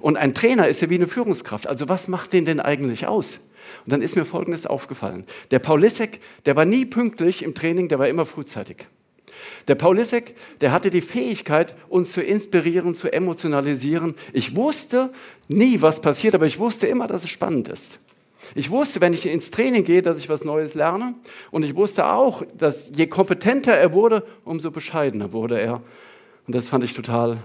Und 0.00 0.16
ein 0.16 0.34
Trainer 0.34 0.68
ist 0.68 0.82
ja 0.82 0.90
wie 0.90 0.96
eine 0.96 1.06
Führungskraft. 1.06 1.66
Also 1.66 1.88
was 1.88 2.08
macht 2.08 2.32
den 2.32 2.44
denn 2.44 2.60
eigentlich 2.60 3.06
aus? 3.06 3.38
Und 3.84 3.92
dann 3.92 4.02
ist 4.02 4.16
mir 4.16 4.24
Folgendes 4.24 4.66
aufgefallen. 4.66 5.24
Der 5.50 5.58
Paul 5.58 5.80
Lissek, 5.80 6.20
der 6.46 6.56
war 6.56 6.64
nie 6.64 6.84
pünktlich 6.84 7.42
im 7.42 7.54
Training, 7.54 7.88
der 7.88 7.98
war 7.98 8.08
immer 8.08 8.26
frühzeitig. 8.26 8.86
Der 9.68 9.74
Paul 9.74 9.96
Lissek, 9.96 10.34
der 10.60 10.72
hatte 10.72 10.90
die 10.90 11.00
Fähigkeit, 11.00 11.74
uns 11.88 12.12
zu 12.12 12.22
inspirieren, 12.22 12.94
zu 12.94 13.12
emotionalisieren. 13.12 14.14
Ich 14.32 14.56
wusste 14.56 15.12
nie, 15.46 15.80
was 15.80 16.00
passiert, 16.00 16.34
aber 16.34 16.46
ich 16.46 16.58
wusste 16.58 16.86
immer, 16.86 17.06
dass 17.06 17.24
es 17.24 17.30
spannend 17.30 17.68
ist. 17.68 17.98
Ich 18.54 18.70
wusste, 18.70 19.00
wenn 19.00 19.12
ich 19.12 19.26
ins 19.26 19.50
Training 19.50 19.84
gehe, 19.84 20.02
dass 20.02 20.18
ich 20.18 20.28
was 20.28 20.44
Neues 20.44 20.74
lerne. 20.74 21.14
Und 21.50 21.64
ich 21.64 21.74
wusste 21.74 22.06
auch, 22.06 22.42
dass 22.56 22.90
je 22.94 23.06
kompetenter 23.06 23.72
er 23.72 23.92
wurde, 23.92 24.24
umso 24.44 24.70
bescheidener 24.70 25.32
wurde 25.32 25.60
er. 25.60 25.82
Und 26.46 26.54
das 26.54 26.68
fand 26.68 26.84
ich 26.84 26.94
total, 26.94 27.38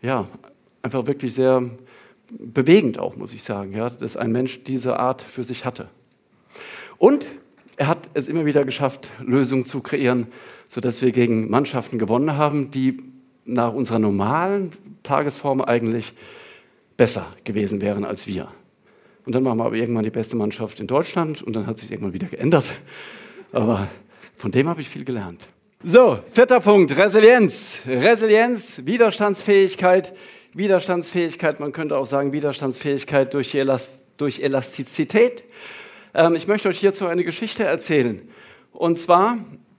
ja, 0.00 0.26
einfach 0.82 1.06
wirklich 1.06 1.34
sehr 1.34 1.62
bewegend 2.30 2.98
auch, 2.98 3.16
muss 3.16 3.34
ich 3.34 3.42
sagen, 3.42 3.72
ja, 3.72 3.90
dass 3.90 4.16
ein 4.16 4.32
Mensch 4.32 4.64
diese 4.64 4.98
Art 4.98 5.22
für 5.22 5.44
sich 5.44 5.64
hatte. 5.64 5.88
Und 6.98 7.28
er 7.76 7.88
hat 7.88 8.10
es 8.14 8.26
immer 8.28 8.46
wieder 8.46 8.64
geschafft, 8.64 9.10
Lösungen 9.20 9.64
zu 9.64 9.80
kreieren, 9.80 10.28
sodass 10.68 11.02
wir 11.02 11.10
gegen 11.10 11.50
Mannschaften 11.50 11.98
gewonnen 11.98 12.36
haben, 12.36 12.70
die 12.70 13.02
nach 13.44 13.72
unserer 13.74 13.98
normalen 13.98 14.72
Tagesform 15.02 15.60
eigentlich 15.60 16.14
besser 16.96 17.26
gewesen 17.44 17.80
wären 17.80 18.04
als 18.04 18.26
wir. 18.26 18.48
Und 19.24 19.34
dann 19.34 19.44
waren 19.44 19.58
wir 19.58 19.64
aber 19.64 19.76
irgendwann 19.76 20.04
die 20.04 20.10
beste 20.10 20.36
Mannschaft 20.36 20.80
in 20.80 20.86
Deutschland 20.86 21.42
und 21.42 21.54
dann 21.54 21.66
hat 21.66 21.78
sich 21.78 21.90
irgendwann 21.90 22.12
wieder 22.12 22.26
geändert. 22.26 22.64
Aber 23.52 23.88
von 24.36 24.50
dem 24.50 24.68
habe 24.68 24.80
ich 24.80 24.88
viel 24.88 25.04
gelernt. 25.04 25.40
So, 25.84 26.20
vierter 26.32 26.60
Punkt, 26.60 26.96
Resilienz. 26.96 27.72
Resilienz, 27.86 28.80
Widerstandsfähigkeit. 28.84 30.12
Widerstandsfähigkeit, 30.54 31.60
man 31.60 31.72
könnte 31.72 31.96
auch 31.96 32.06
sagen 32.06 32.32
Widerstandsfähigkeit 32.32 33.32
durch, 33.32 33.54
Elast 33.54 33.90
durch 34.18 34.40
Elastizität. 34.40 35.44
Ähm, 36.14 36.34
ich 36.34 36.46
möchte 36.46 36.68
euch 36.68 36.78
hierzu 36.78 37.06
eine 37.06 37.24
Geschichte 37.24 37.64
erzählen. 37.64 38.20
Und 38.72 38.98
zwar 38.98 39.38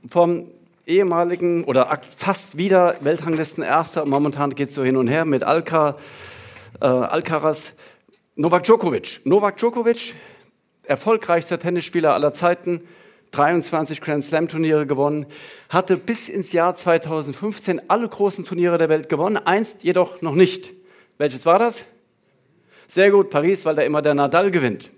vom 0.09 0.47
ehemaligen 0.85 1.63
oder 1.63 2.01
fast 2.17 2.57
wieder 2.57 2.95
Weltranglisten-Erster, 3.01 4.05
momentan 4.05 4.55
geht 4.55 4.69
es 4.69 4.75
so 4.75 4.83
hin 4.83 4.97
und 4.97 5.07
her 5.07 5.25
mit 5.25 5.43
Alca, 5.43 5.95
äh, 6.81 6.85
Alcaraz, 6.85 7.73
Novak 8.35 8.63
Djokovic. 8.63 9.19
Novak 9.25 9.57
Djokovic, 9.57 10.15
erfolgreichster 10.85 11.59
Tennisspieler 11.59 12.15
aller 12.15 12.33
Zeiten, 12.33 12.81
23 13.29 14.01
Grand 14.01 14.23
Slam 14.23 14.47
Turniere 14.47 14.87
gewonnen, 14.87 15.27
hatte 15.69 15.97
bis 15.97 16.29
ins 16.29 16.51
Jahr 16.51 16.73
2015 16.73 17.91
alle 17.91 18.09
großen 18.09 18.43
Turniere 18.43 18.79
der 18.79 18.89
Welt 18.89 19.07
gewonnen, 19.07 19.37
eins 19.37 19.75
jedoch 19.81 20.23
noch 20.23 20.33
nicht. 20.33 20.73
Welches 21.19 21.45
war 21.45 21.59
das? 21.59 21.83
Sehr 22.87 23.11
gut, 23.11 23.29
Paris, 23.29 23.65
weil 23.65 23.75
da 23.75 23.83
immer 23.83 24.01
der 24.01 24.15
Nadal 24.15 24.49
gewinnt. 24.49 24.89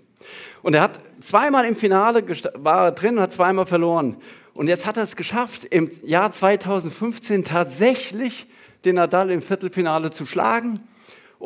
Und 0.62 0.74
er 0.74 0.80
hat 0.80 0.98
zweimal 1.20 1.66
im 1.66 1.76
Finale 1.76 2.24
war 2.54 2.86
er 2.86 2.92
drin 2.92 3.18
und 3.18 3.22
hat 3.22 3.34
zweimal 3.34 3.66
verloren. 3.66 4.16
Und 4.54 4.68
jetzt 4.68 4.86
hat 4.86 4.96
er 4.96 5.02
es 5.02 5.14
geschafft, 5.14 5.66
im 5.66 5.90
Jahr 6.02 6.32
2015 6.32 7.44
tatsächlich 7.44 8.46
den 8.86 8.94
Nadal 8.94 9.30
im 9.30 9.42
Viertelfinale 9.42 10.10
zu 10.10 10.24
schlagen 10.24 10.80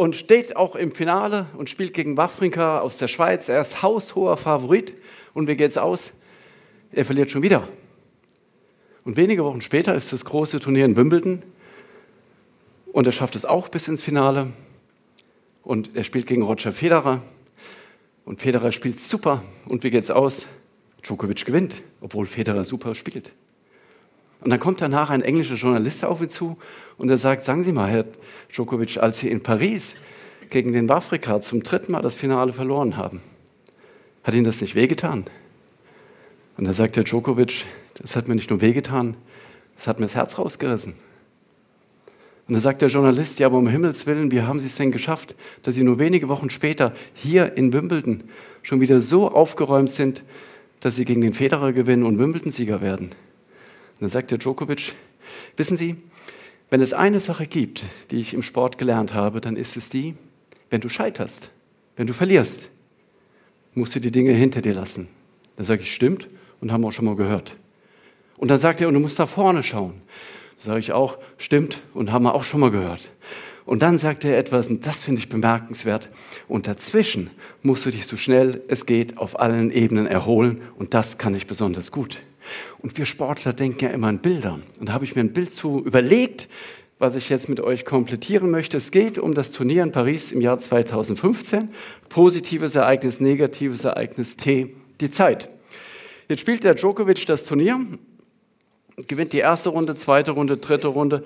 und 0.00 0.16
steht 0.16 0.57
auch 0.57 0.76
im 0.76 0.92
Finale 0.92 1.45
und 1.59 1.69
spielt 1.69 1.92
gegen 1.92 2.16
Wawrinka 2.16 2.78
aus 2.78 2.97
der 2.97 3.07
Schweiz. 3.07 3.50
Er 3.50 3.61
ist 3.61 3.83
haushoher 3.83 4.38
Favorit. 4.38 4.95
Und 5.35 5.47
wie 5.47 5.57
geht's 5.57 5.76
aus? 5.76 6.12
Er 6.90 7.04
verliert 7.04 7.30
schon 7.30 7.42
wieder. 7.42 7.69
Und 9.04 9.19
wenige 9.19 9.45
Wochen 9.45 9.61
später 9.61 9.95
ist 9.95 10.11
das 10.14 10.25
große 10.25 10.59
Turnier 10.59 10.87
in 10.87 10.97
Wimbledon 10.97 11.42
und 12.95 13.04
er 13.04 13.12
schafft 13.12 13.37
es 13.37 13.45
auch 13.45 13.69
bis 13.69 13.88
ins 13.88 14.00
Finale. 14.00 14.47
Und 15.62 15.95
er 15.95 16.04
spielt 16.04 16.26
gegen 16.26 16.45
Roger 16.45 16.73
Federer. 16.73 17.21
Und 18.25 18.40
Federer 18.40 18.73
spielt 18.73 18.99
super. 18.99 19.42
Und 19.66 19.85
wie 19.85 19.90
geht's 19.90 20.11
aus? 20.11 20.47
Djokovic 21.02 21.45
gewinnt, 21.45 21.75
obwohl 22.00 22.25
Federer 22.25 22.64
super 22.64 22.95
spielt. 22.95 23.33
Und 24.40 24.50
dann 24.50 24.61
kommt 24.61 24.80
danach 24.80 25.11
ein 25.11 25.23
englischer 25.23 25.56
Journalist 25.56 26.04
auf 26.04 26.20
ihn 26.20 26.30
zu 26.30 26.56
und 26.97 27.11
er 27.11 27.18
sagt, 27.18 27.44
sagen 27.44 27.64
Sie 27.64 27.73
mal, 27.73 27.90
Herr 27.90 28.04
Djokovic, 28.52 28.99
als 28.99 29.20
Sie 29.20 29.28
in 29.28 29.42
Paris 29.42 29.94
gegen 30.49 30.73
den 30.73 30.88
Wafrika 30.88 31.40
zum 31.40 31.62
dritten 31.62 31.92
Mal 31.92 32.02
das 32.02 32.14
Finale 32.14 32.52
verloren 32.52 32.97
haben, 32.97 33.20
hat 34.25 34.35
Ihnen 34.35 34.44
das 34.44 34.61
nicht 34.61 34.75
wehgetan? 34.75 35.25
Und 36.56 36.64
da 36.64 36.73
sagt 36.73 36.97
Herr 36.97 37.04
Djokovic, 37.04 37.64
das 37.94 38.16
hat 38.16 38.28
mir 38.28 38.35
nicht 38.35 38.50
nur 38.50 38.61
wehgetan, 38.61 39.16
das 39.76 39.87
hat 39.87 40.00
mir 40.00 40.06
das 40.06 40.14
Herz 40.14 40.38
rausgerissen. 40.38 40.94
Und 42.49 42.54
da 42.54 42.61
sagt 42.61 42.82
der 42.82 42.88
Journalist, 42.88 43.38
ja, 43.38 43.47
aber 43.47 43.59
um 43.59 43.68
Himmels 43.68 44.06
Willen, 44.06 44.32
wie 44.32 44.42
haben 44.42 44.59
Sie 44.59 44.66
es 44.66 44.75
denn 44.75 44.90
geschafft, 44.90 45.37
dass 45.62 45.76
Sie 45.76 45.85
nur 45.85 45.99
wenige 45.99 46.28
Wochen 46.28 46.50
später 46.50 46.92
hier 47.14 47.56
in 47.56 47.73
Wimbledon 47.73 48.25
schon 48.62 48.80
wieder 48.80 49.00
so 49.00 49.30
aufgeräumt 49.30 49.90
sind, 49.90 50.25
dass 50.80 50.97
Sie 50.97 51.04
gegen 51.04 51.20
den 51.20 51.32
Federer 51.32 51.73
gewinnen 51.73 52.02
und 52.02 52.18
Wimbledon-Sieger 52.18 52.80
werden? 52.80 53.11
Und 54.00 54.07
dann 54.07 54.11
sagt 54.11 54.30
der 54.30 54.38
Djokovic, 54.38 54.95
wissen 55.57 55.76
Sie, 55.76 55.97
wenn 56.71 56.80
es 56.80 56.95
eine 56.95 57.21
Sache 57.21 57.45
gibt, 57.45 57.85
die 58.11 58.16
ich 58.16 58.33
im 58.33 58.42
Sport 58.42 58.78
gelernt 58.78 59.12
habe, 59.12 59.42
dann 59.42 59.57
ist 59.57 59.76
es 59.76 59.90
die, 59.90 60.14
wenn 60.71 60.80
du 60.80 60.88
scheiterst, 60.88 61.50
wenn 61.97 62.07
du 62.07 62.14
verlierst, 62.14 62.71
musst 63.75 63.95
du 63.95 64.00
die 64.00 64.11
Dinge 64.11 64.33
hinter 64.33 64.62
dir 64.62 64.73
lassen. 64.73 65.09
Dann 65.57 65.66
sage 65.66 65.83
ich, 65.83 65.92
stimmt 65.92 66.28
und 66.62 66.73
haben 66.73 66.80
wir 66.80 66.88
auch 66.88 66.92
schon 66.92 67.04
mal 67.04 67.16
gehört. 67.16 67.57
Und 68.38 68.49
dann 68.49 68.59
sagt 68.59 68.80
er, 68.80 68.88
und 68.88 68.95
du 68.95 69.00
musst 69.00 69.19
da 69.19 69.26
vorne 69.26 69.62
schauen. 69.62 70.00
Sage 70.57 70.78
ich 70.78 70.92
auch, 70.92 71.19
stimmt 71.37 71.83
und 71.92 72.11
haben 72.11 72.23
wir 72.23 72.35
auch 72.35 72.45
schon 72.45 72.61
mal 72.61 72.71
gehört. 72.71 73.11
Und 73.66 73.83
dann 73.83 73.99
sagt 73.99 74.25
er 74.25 74.38
etwas, 74.38 74.69
und 74.69 74.87
das 74.87 75.02
finde 75.02 75.21
ich 75.21 75.28
bemerkenswert. 75.28 76.09
Und 76.49 76.66
dazwischen 76.66 77.28
musst 77.62 77.85
du 77.85 77.90
dich 77.90 78.07
so 78.07 78.16
schnell 78.16 78.62
es 78.69 78.87
geht 78.87 79.19
auf 79.19 79.38
allen 79.38 79.71
Ebenen 79.71 80.07
erholen. 80.07 80.62
Und 80.76 80.95
das 80.95 81.19
kann 81.19 81.35
ich 81.35 81.47
besonders 81.47 81.92
gut. 81.92 82.23
Und 82.78 82.97
wir 82.97 83.06
Sportler 83.06 83.52
denken 83.52 83.85
ja 83.85 83.90
immer 83.90 84.09
in 84.09 84.18
Bildern. 84.18 84.62
Und 84.78 84.88
da 84.88 84.92
habe 84.92 85.04
ich 85.04 85.14
mir 85.14 85.23
ein 85.23 85.32
Bild 85.32 85.54
zu 85.54 85.82
überlegt, 85.85 86.49
was 86.99 87.14
ich 87.14 87.28
jetzt 87.28 87.49
mit 87.49 87.61
euch 87.61 87.85
komplettieren 87.85 88.50
möchte. 88.50 88.76
Es 88.76 88.90
geht 88.90 89.18
um 89.18 89.35
das 89.35 89.50
Turnier 89.50 89.82
in 89.82 89.92
Paris 89.92 90.32
im 90.32 90.40
Jahr 90.40 90.59
2015. 90.59 91.70
Positives 92.09 92.75
Ereignis, 92.75 93.20
negatives 93.20 93.85
Ereignis 93.85 94.37
T, 94.37 94.75
die 95.00 95.11
Zeit. 95.11 95.49
Jetzt 96.28 96.40
spielt 96.40 96.62
der 96.64 96.75
Djokovic 96.75 97.26
das 97.26 97.44
Turnier 97.44 97.80
gewinnt 99.06 99.32
die 99.32 99.38
erste 99.38 99.70
Runde, 99.70 99.97
zweite 99.97 100.32
Runde, 100.32 100.56
dritte 100.56 100.88
Runde. 100.88 101.25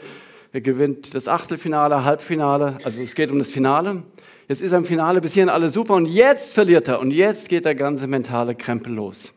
Er 0.52 0.61
gewinnt 0.61 1.14
das 1.14 1.28
Achtelfinale, 1.28 2.04
Halbfinale. 2.04 2.78
Also 2.85 3.00
es 3.00 3.14
geht 3.14 3.30
um 3.30 3.38
das 3.38 3.50
Finale. 3.50 4.02
Jetzt 4.49 4.61
ist 4.61 4.73
er 4.73 4.78
im 4.78 4.85
Finale 4.85 5.21
bis 5.21 5.33
hierhin 5.33 5.49
alles 5.49 5.73
super 5.73 5.94
und 5.94 6.06
jetzt 6.06 6.52
verliert 6.52 6.87
er 6.88 7.00
und 7.00 7.11
jetzt 7.11 7.49
geht 7.49 7.64
der 7.64 7.75
ganze 7.75 8.06
mentale 8.06 8.54
Krempel 8.54 8.92
los. 8.92 9.33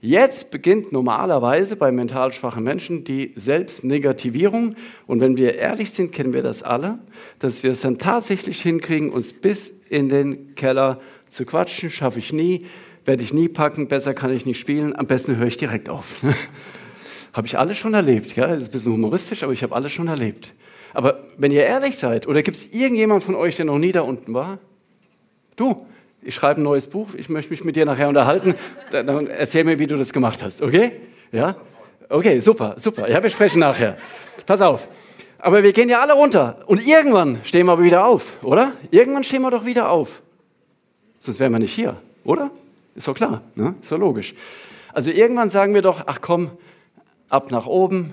Jetzt 0.00 0.52
beginnt 0.52 0.92
normalerweise 0.92 1.74
bei 1.74 1.90
mental 1.90 2.32
schwachen 2.32 2.62
Menschen 2.62 3.02
die 3.02 3.32
Selbstnegativierung. 3.34 4.76
Und 5.08 5.20
wenn 5.20 5.36
wir 5.36 5.56
ehrlich 5.56 5.90
sind, 5.90 6.12
kennen 6.12 6.32
wir 6.32 6.42
das 6.42 6.62
alle, 6.62 7.00
dass 7.40 7.64
wir 7.64 7.72
es 7.72 7.80
dann 7.80 7.98
tatsächlich 7.98 8.62
hinkriegen, 8.62 9.10
uns 9.10 9.32
bis 9.32 9.68
in 9.88 10.08
den 10.08 10.54
Keller 10.54 11.00
zu 11.30 11.44
quatschen. 11.44 11.90
Schaffe 11.90 12.20
ich 12.20 12.32
nie, 12.32 12.66
werde 13.06 13.24
ich 13.24 13.32
nie 13.32 13.48
packen, 13.48 13.88
besser 13.88 14.14
kann 14.14 14.32
ich 14.32 14.46
nicht 14.46 14.60
spielen, 14.60 14.94
am 14.94 15.08
besten 15.08 15.36
höre 15.36 15.48
ich 15.48 15.56
direkt 15.56 15.88
auf. 15.88 16.22
Habe 17.32 17.48
ich 17.48 17.58
alles 17.58 17.76
schon 17.76 17.94
erlebt. 17.94 18.36
Ja? 18.36 18.46
Das 18.46 18.62
ist 18.62 18.68
ein 18.68 18.72
bisschen 18.72 18.92
humoristisch, 18.92 19.42
aber 19.42 19.52
ich 19.52 19.62
habe 19.62 19.74
alles 19.74 19.92
schon 19.92 20.08
erlebt. 20.08 20.54
Aber 20.94 21.24
wenn 21.36 21.52
ihr 21.52 21.64
ehrlich 21.64 21.96
seid, 21.96 22.26
oder 22.26 22.42
gibt 22.42 22.56
es 22.56 22.72
irgendjemand 22.72 23.22
von 23.22 23.34
euch, 23.34 23.56
der 23.56 23.66
noch 23.66 23.78
nie 23.78 23.92
da 23.92 24.00
unten 24.00 24.32
war? 24.32 24.58
Du, 25.56 25.86
ich 26.28 26.34
schreibe 26.34 26.60
ein 26.60 26.64
neues 26.64 26.86
Buch, 26.88 27.08
ich 27.16 27.30
möchte 27.30 27.50
mich 27.50 27.64
mit 27.64 27.74
dir 27.74 27.86
nachher 27.86 28.06
unterhalten. 28.06 28.54
Dann 28.90 29.28
erzähl 29.28 29.64
mir, 29.64 29.78
wie 29.78 29.86
du 29.86 29.96
das 29.96 30.12
gemacht 30.12 30.42
hast, 30.42 30.60
okay? 30.60 30.92
Ja? 31.32 31.56
Okay, 32.10 32.40
super, 32.40 32.74
super. 32.76 33.08
Ja, 33.08 33.22
wir 33.22 33.30
sprechen 33.30 33.60
nachher. 33.60 33.96
Pass 34.44 34.60
auf. 34.60 34.86
Aber 35.38 35.62
wir 35.62 35.72
gehen 35.72 35.88
ja 35.88 36.00
alle 36.00 36.12
runter. 36.12 36.58
Und 36.66 36.86
irgendwann 36.86 37.38
stehen 37.44 37.64
wir 37.64 37.72
aber 37.72 37.82
wieder 37.82 38.04
auf, 38.04 38.36
oder? 38.42 38.72
Irgendwann 38.90 39.24
stehen 39.24 39.40
wir 39.40 39.50
doch 39.50 39.64
wieder 39.64 39.90
auf. 39.90 40.20
Sonst 41.18 41.40
wären 41.40 41.50
wir 41.50 41.60
nicht 41.60 41.72
hier, 41.72 41.96
oder? 42.24 42.50
Ist 42.94 43.08
doch 43.08 43.14
klar, 43.14 43.40
ne? 43.54 43.74
ist 43.80 43.90
doch 43.90 43.98
logisch. 43.98 44.34
Also 44.92 45.08
irgendwann 45.08 45.48
sagen 45.48 45.72
wir 45.72 45.80
doch, 45.80 46.02
ach 46.06 46.20
komm, 46.20 46.50
ab 47.30 47.50
nach 47.50 47.64
oben, 47.64 48.12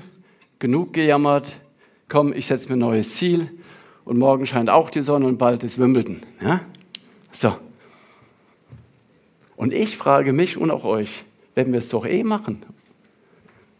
genug 0.60 0.94
gejammert, 0.94 1.46
komm, 2.08 2.32
ich 2.32 2.48
setze 2.48 2.70
mir 2.70 2.78
ein 2.78 2.80
neues 2.80 3.14
Ziel 3.16 3.50
und 4.06 4.18
morgen 4.18 4.46
scheint 4.46 4.70
auch 4.70 4.90
die 4.90 5.04
Sonne 5.04 5.26
und 5.26 5.38
bald 5.38 5.64
ist 5.64 5.80
Wimbledon. 5.80 6.22
Ja? 6.40 6.62
So. 7.34 7.56
Und 9.58 9.74
ich 9.74 9.98
frage 9.98 10.34
mich 10.34 10.58
und 10.58 10.72
auch 10.72 10.86
euch, 10.86 11.24
wenn 11.56 11.72
wir 11.72 11.80
es 11.80 11.90
doch 11.90 12.06
eh 12.06 12.24
machen, 12.24 12.64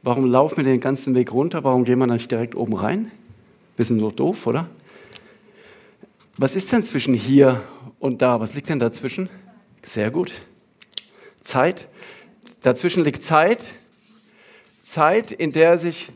warum 0.04 0.26
laufen 0.26 0.58
wir 0.58 0.64
den 0.64 0.80
ganzen 0.80 1.16
Weg 1.16 1.34
runter? 1.34 1.64
Warum 1.64 1.84
gehen 1.84 2.00
wir 2.00 2.08
nicht 2.08 2.32
direkt 2.32 2.56
oben 2.56 2.76
rein? 2.76 3.12
Bisschen 3.76 4.00
so 4.00 4.12
doof, 4.12 4.48
oder? 4.48 4.70
Was 6.38 6.56
ist 6.56 6.72
denn 6.72 6.84
zwischen 6.84 7.14
hier 7.14 7.62
und 8.00 8.22
da? 8.22 8.40
Was 8.40 8.54
liegt 8.54 8.70
denn 8.70 8.80
dazwischen? 8.80 9.30
Sehr 9.84 10.12
gut. 10.12 10.32
Zeit. 11.42 11.88
Dazwischen 12.62 13.04
liegt 13.04 13.24
Zeit, 13.24 13.60
Zeit, 14.82 15.32
in 15.32 15.52
der 15.52 15.78
sich 15.78 16.12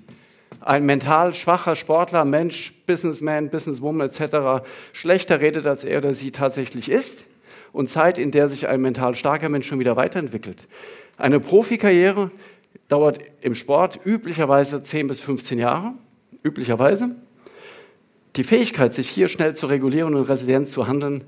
ein 0.62 0.86
mental 0.86 1.36
schwacher 1.36 1.76
Sportler, 1.76 2.26
Mensch, 2.26 2.74
Businessman, 2.86 3.50
Businesswoman 3.50 4.10
etc. 4.10 4.65
schlechter 4.93 5.39
redet, 5.39 5.65
als 5.65 5.84
er 5.84 6.00
oder 6.00 6.13
sie 6.13 6.32
tatsächlich 6.32 6.89
ist. 6.89 7.26
Und 7.72 7.90
Zeit, 7.90 8.18
in 8.18 8.32
der 8.32 8.50
sich 8.50 8.68
ein 8.68 8.82
mental 8.82 9.16
starker 9.16 9.50
Mensch 9.50 9.68
schon 9.68 9.80
wieder 9.80 9.96
weiterentwickelt. 9.96 10.68
Eine 11.18 11.40
Profikarriere 11.40 12.32
dauert 12.88 13.20
im 13.42 13.56
Sport 13.56 14.00
üblicherweise 14.06 14.82
10 14.82 15.08
bis 15.08 15.20
15 15.20 15.60
Jahre. 15.60 15.94
Üblicherweise. 16.44 17.16
Die 18.36 18.44
Fähigkeit, 18.44 18.94
sich 18.94 19.10
hier 19.10 19.28
schnell 19.28 19.56
zu 19.56 19.68
regulieren 19.68 20.16
und 20.16 20.30
resilient 20.30 20.70
zu 20.70 20.88
handeln, 20.88 21.24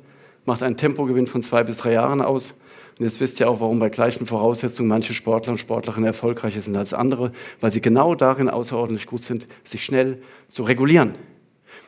macht 0.45 0.63
einen 0.63 0.77
Tempogewinn 0.77 1.27
von 1.27 1.41
zwei 1.41 1.63
bis 1.63 1.77
drei 1.77 1.93
Jahren 1.93 2.21
aus. 2.21 2.53
Und 2.99 3.05
jetzt 3.05 3.19
wisst 3.19 3.39
ihr 3.39 3.49
auch, 3.49 3.59
warum 3.59 3.79
bei 3.79 3.89
gleichen 3.89 4.27
Voraussetzungen 4.27 4.87
manche 4.87 5.13
Sportler 5.13 5.53
und 5.53 5.57
Sportlerinnen 5.57 6.05
erfolgreicher 6.05 6.61
sind 6.61 6.77
als 6.77 6.93
andere, 6.93 7.31
weil 7.59 7.71
sie 7.71 7.81
genau 7.81 8.15
darin 8.15 8.49
außerordentlich 8.49 9.07
gut 9.07 9.23
sind, 9.23 9.47
sich 9.63 9.83
schnell 9.83 10.21
zu 10.47 10.63
regulieren. 10.63 11.15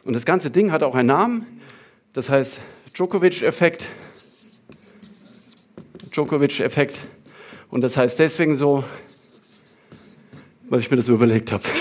Und 0.06 0.14
das 0.14 0.26
ganze 0.26 0.50
Ding 0.50 0.72
hat 0.72 0.84
auch 0.84 0.96
einen 0.96 1.08
Namen, 1.08 1.62
das 2.14 2.30
heißt 2.30 2.58
Djokovic-Effekt. 2.96 3.86
Djokovic-Effekt. 6.12 6.98
Und 7.70 7.82
das 7.82 7.98
heißt 7.98 8.20
deswegen 8.20 8.56
so, 8.56 8.84
weil 10.70 10.80
ich 10.80 10.90
mir 10.92 10.98
das 10.98 11.08
überlegt 11.08 11.52
habe. 11.52 11.64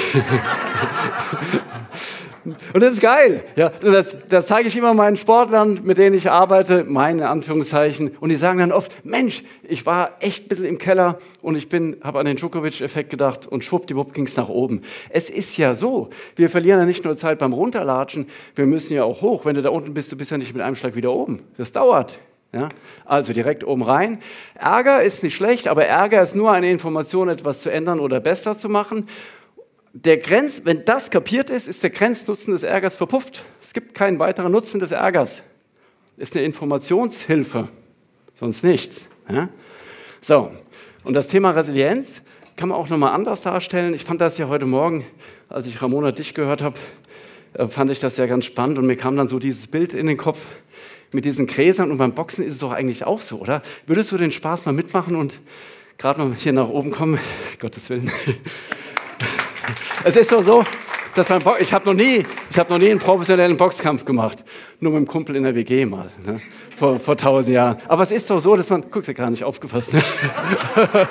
Und 2.45 2.83
das 2.83 2.95
ist 2.95 3.01
geil. 3.01 3.45
Ja, 3.55 3.69
das, 3.69 4.17
das 4.29 4.47
zeige 4.47 4.67
ich 4.67 4.77
immer 4.77 4.95
meinen 4.95 5.17
Sportlern, 5.17 5.81
mit 5.85 5.99
denen 5.99 6.17
ich 6.17 6.31
arbeite, 6.31 6.85
meine 6.85 7.29
Anführungszeichen. 7.29 8.17
Und 8.19 8.31
die 8.31 8.37
sagen 8.37 8.59
dann 8.59 8.73
oft, 8.73 9.05
Mensch, 9.05 9.45
ich 9.63 9.87
war 9.87 10.17
echt 10.21 10.45
ein 10.45 10.49
bisschen 10.49 10.65
im 10.65 10.79
Keller 10.79 11.19
und 11.41 11.57
ich 11.57 11.69
habe 12.03 12.19
an 12.19 12.27
den 12.27 12.37
Djokovic-Effekt 12.37 13.11
gedacht 13.11 13.47
und 13.47 13.65
schwuppdiwupp 13.65 14.13
ging 14.13 14.27
es 14.27 14.37
nach 14.37 14.49
oben. 14.49 14.83
Es 15.11 15.31
ist 15.31 15.57
ja 15.57 15.75
so, 15.75 16.11
wir 16.35 16.51
verlieren 16.51 16.81
ja 16.81 16.87
nicht 16.87 17.05
nur 17.05 17.17
Zeit 17.17 17.39
beim 17.39 17.53
Runterlatschen, 17.53 18.27
wir 18.55 18.67
müssen 18.67 18.93
ja 18.93 19.05
auch 19.05 19.23
hoch. 19.23 19.45
Wenn 19.45 19.55
du 19.55 19.63
da 19.63 19.71
unten 19.71 19.95
bist, 19.95 20.11
du 20.11 20.17
bist 20.17 20.31
ja 20.31 20.39
nicht 20.39 20.53
mit 20.53 20.63
einem 20.63 20.75
Schlag 20.75 20.97
wieder 20.97 21.13
oben. 21.13 21.43
Das 21.57 21.71
dauert. 21.71 22.19
Ja? 22.53 22.69
Also 23.05 23.33
direkt 23.33 23.65
oben 23.65 23.83
rein. 23.83 24.21
Ärger 24.55 25.03
ist 25.03 25.23
nicht 25.23 25.35
schlecht, 25.35 25.69
aber 25.69 25.87
Ärger 25.87 26.23
ist 26.23 26.35
nur 26.35 26.53
eine 26.53 26.71
Information, 26.71 27.29
etwas 27.29 27.61
zu 27.61 27.71
ändern 27.71 28.01
oder 28.01 28.21
besser 28.21 28.59
zu 28.59 28.69
machen 28.69 29.07
der 29.93 30.17
Grenz, 30.17 30.62
wenn 30.65 30.85
das 30.85 31.11
kapiert 31.11 31.51
ist, 31.51 31.69
ist 31.69 31.83
der 31.83 31.91
Grenznutzen 31.91 32.53
des 32.53 32.62
Ärgers 32.62 32.97
verpufft. 32.97 33.45
Es 33.62 33.73
gibt 33.73 33.95
keinen 33.95 34.19
weiteren 34.19 34.53
Nutzen 34.53 34.81
des 34.81 34.91
Ärgers. 34.91 35.43
Ist 36.17 36.35
eine 36.35 36.45
Informationshilfe, 36.45 37.69
sonst 38.35 38.65
nichts. 38.65 39.05
Ja? 39.29 39.49
So, 40.21 40.51
und 41.05 41.15
das 41.15 41.27
Thema 41.27 41.51
Resilienz 41.51 42.21
kann 42.57 42.69
man 42.69 42.79
auch 42.79 42.88
nochmal 42.88 43.12
anders 43.12 43.43
darstellen. 43.43 43.95
Ich 43.95 44.05
fand 44.05 44.21
das 44.21 44.38
ja 44.38 44.49
heute 44.49 44.67
Morgen, 44.67 45.05
als 45.49 45.67
ich 45.67 45.81
Ramona 45.83 46.12
dich 46.12 46.35
gehört 46.35 46.62
habe, 46.62 46.79
äh, 47.55 47.67
fand 47.69 47.91
ich 47.91 47.99
das 47.99 48.17
ja 48.17 48.27
ganz 48.27 48.45
spannend 48.47 48.79
und 48.79 48.87
mir 48.87 48.97
kam 48.97 49.17
dann 49.17 49.29
so 49.29 49.38
dieses 49.38 49.67
Bild 49.67 49.95
in 49.95 50.07
den 50.07 50.17
Kopf 50.17 50.38
mit 51.12 51.25
diesen 51.25 51.46
Gräsern 51.46 51.90
und 51.90 51.98
beim 51.98 52.14
Boxen 52.14 52.44
ist 52.44 52.55
es 52.55 52.59
doch 52.59 52.72
eigentlich 52.72 53.05
auch 53.05 53.20
so, 53.20 53.38
oder? 53.38 53.62
Würdest 53.87 54.12
du 54.12 54.16
den 54.16 54.33
Spaß 54.33 54.66
mal 54.66 54.72
mitmachen 54.72 55.16
und 55.16 55.40
gerade 55.98 56.20
mal 56.20 56.35
hier 56.37 56.53
nach 56.53 56.68
oben 56.68 56.90
kommen? 56.90 57.18
Gottes 57.61 57.88
Willen. 57.90 58.11
Es 60.05 60.16
ist 60.16 60.33
doch 60.33 60.42
so, 60.42 60.64
dass 61.14 61.29
mein 61.29 61.42
Bo 61.42 61.55
ich 61.59 61.72
habe 61.72 61.85
noch 61.87 61.94
nie, 61.94 62.25
ich 62.51 62.59
habe 62.59 62.72
noch 62.72 62.79
nie 62.79 62.90
einen 62.90 62.98
professionellen 62.98 63.57
Boxkampf 63.57 64.05
gemacht, 64.05 64.42
nur 64.81 64.92
mit 64.92 64.98
einem 64.98 65.07
Kumpel 65.07 65.37
in 65.37 65.42
der 65.42 65.55
WG 65.55 65.85
mal, 65.85 66.11
ne? 66.25 66.40
vor, 66.77 66.98
vor 66.98 67.16
tausend 67.16 67.55
Jahren. 67.55 67.77
Aber 67.88 68.03
es 68.03 68.11
ist 68.11 68.31
doch 68.31 68.40
so, 68.40 68.57
dass 68.57 68.70
man, 68.70 68.83
guckst 68.90 69.09
ja 69.09 69.14
gar 69.14 69.31
nicht 69.31 69.44
aufgefasst. 69.44 69.92
Ne? 69.92 70.03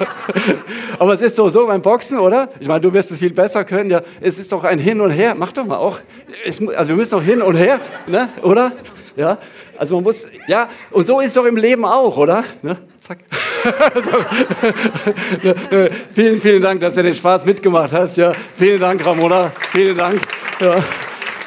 Aber 1.00 1.14
es 1.14 1.22
ist 1.22 1.38
doch 1.38 1.50
so 1.50 1.68
beim 1.68 1.82
Boxen, 1.82 2.20
oder? 2.20 2.50
Ich 2.60 2.68
meine, 2.68 2.82
du 2.82 2.92
wirst 2.94 3.12
es 3.12 3.20
viel 3.20 3.34
besser 3.34 3.64
können. 3.64 3.90
Ja, 3.90 4.02
es 4.20 4.40
ist 4.40 4.52
doch 4.52 4.64
ein 4.64 4.80
Hin 4.80 5.02
und 5.02 5.12
Her. 5.12 5.36
Mach 5.36 5.52
doch 5.52 5.66
mal 5.66 5.78
auch. 5.78 6.00
Ich, 6.46 6.60
also 6.78 6.90
wir 6.90 6.96
müssen 6.96 7.12
doch 7.12 7.24
hin 7.24 7.42
und 7.42 7.56
her, 7.56 7.80
ne? 8.08 8.30
oder? 8.42 8.74
Ja, 9.16 9.38
also 9.78 9.96
man 9.96 10.04
muss, 10.04 10.26
ja, 10.48 10.70
und 10.92 11.06
so 11.06 11.20
ist 11.20 11.36
doch 11.36 11.46
im 11.46 11.58
Leben 11.58 11.86
auch, 11.86 12.18
oder? 12.18 12.44
Ne? 12.62 12.78
Zack. 13.00 13.20
vielen, 16.14 16.42
vielen 16.42 16.62
Dank, 16.62 16.82
dass 16.82 16.96
du 16.96 17.04
den 17.04 17.16
Spaß 17.16 17.46
mitgemacht 17.46 17.94
hast. 17.94 18.18
Ja, 18.18 18.34
vielen 18.58 18.80
Dank, 18.80 19.06
Ramona. 19.06 19.52
Vielen 19.72 19.98
Dank. 19.98 20.22
Ja. 20.60 20.84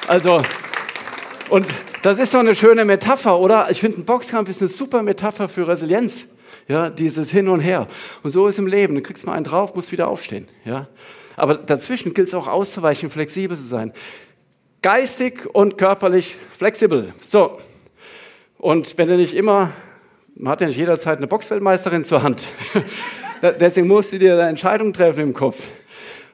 Also, 0.07 0.43
und 1.49 1.67
das 2.03 2.19
ist 2.19 2.35
doch 2.35 2.41
eine 2.41 2.55
schöne 2.55 2.85
Metapher, 2.85 3.39
oder? 3.39 3.71
Ich 3.71 3.81
finde, 3.81 4.01
ein 4.01 4.05
Boxkampf 4.05 4.49
ist 4.49 4.61
eine 4.61 4.69
super 4.69 5.03
Metapher 5.03 5.49
für 5.49 5.67
Resilienz. 5.67 6.27
Ja, 6.69 6.91
dieses 6.91 7.31
Hin 7.31 7.49
und 7.49 7.61
Her. 7.61 7.87
Und 8.23 8.31
so 8.31 8.47
ist 8.47 8.59
im 8.59 8.67
Leben. 8.67 8.95
Du 8.95 9.03
kriegst 9.03 9.27
mal 9.27 9.35
einen 9.35 9.45
drauf, 9.45 9.75
musst 9.75 9.93
wieder 9.93 10.09
aufstehen. 10.09 10.49
Ja. 10.65 10.89
Aber 11.37 11.55
dazwischen 11.55 12.15
gilt 12.15 12.29
es 12.29 12.35
auch 12.35 12.49
auszuweichen, 12.49 13.11
flexibel 13.11 13.57
zu 13.57 13.65
sein. 13.65 13.93
Geistig 14.83 15.47
und 15.53 15.79
körperlich 15.79 16.37
flexibel. 16.57 17.13
So. 17.21 17.59
Und 18.59 18.97
wenn 18.99 19.09
du 19.09 19.17
nicht 19.17 19.35
immer 19.35 19.73
man 20.37 20.53
hat 20.53 20.61
ja 20.61 20.67
nicht 20.67 20.79
jederzeit 20.79 21.19
eine 21.19 21.27
Boxweltmeisterin 21.27 22.05
zur 22.05 22.23
Hand. 22.23 22.43
Deswegen 23.43 23.87
musst 23.87 24.13
du 24.13 24.19
dir 24.19 24.35
eine 24.35 24.49
Entscheidung 24.49 24.93
treffen 24.93 25.21
im 25.21 25.35
Kopf. 25.35 25.59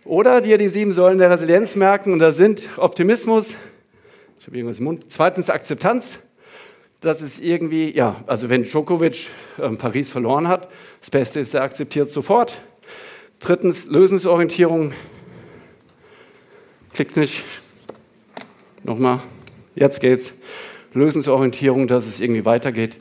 Oder 0.05 0.41
dir 0.41 0.59
die 0.59 0.69
sieben 0.69 0.93
Säulen 0.93 1.19
der 1.19 1.31
Resilienz 1.31 1.77
merken. 1.77 2.13
Und 2.13 2.21
da 2.21 2.33
sind 2.33 2.63
Optimismus, 2.79 3.57
ich 4.39 4.47
habe 4.47 4.57
irgendwas 4.57 4.79
im 4.79 4.87
Mund, 4.87 5.05
zweitens 5.09 5.51
Akzeptanz. 5.51 6.19
Das 7.01 7.23
ist 7.23 7.41
irgendwie, 7.41 7.95
ja, 7.95 8.17
also 8.27 8.49
wenn 8.49 8.65
Djokovic 8.65 9.29
äh, 9.59 9.69
Paris 9.71 10.11
verloren 10.11 10.49
hat, 10.49 10.69
das 11.01 11.11
Beste 11.11 11.41
ist, 11.41 11.55
er 11.55 11.63
akzeptiert 11.63 12.11
sofort. 12.11 12.59
Drittens 13.39 13.87
Lösungsorientierung. 13.87 14.93
Klickt 16.93 17.17
nicht. 17.17 17.43
Nochmal. 18.83 19.21
Jetzt 19.75 20.01
geht's. 20.01 20.35
Lösungsorientierung, 20.93 21.87
dass 21.87 22.07
es 22.07 22.21
irgendwie 22.21 22.45
weitergeht. 22.45 22.97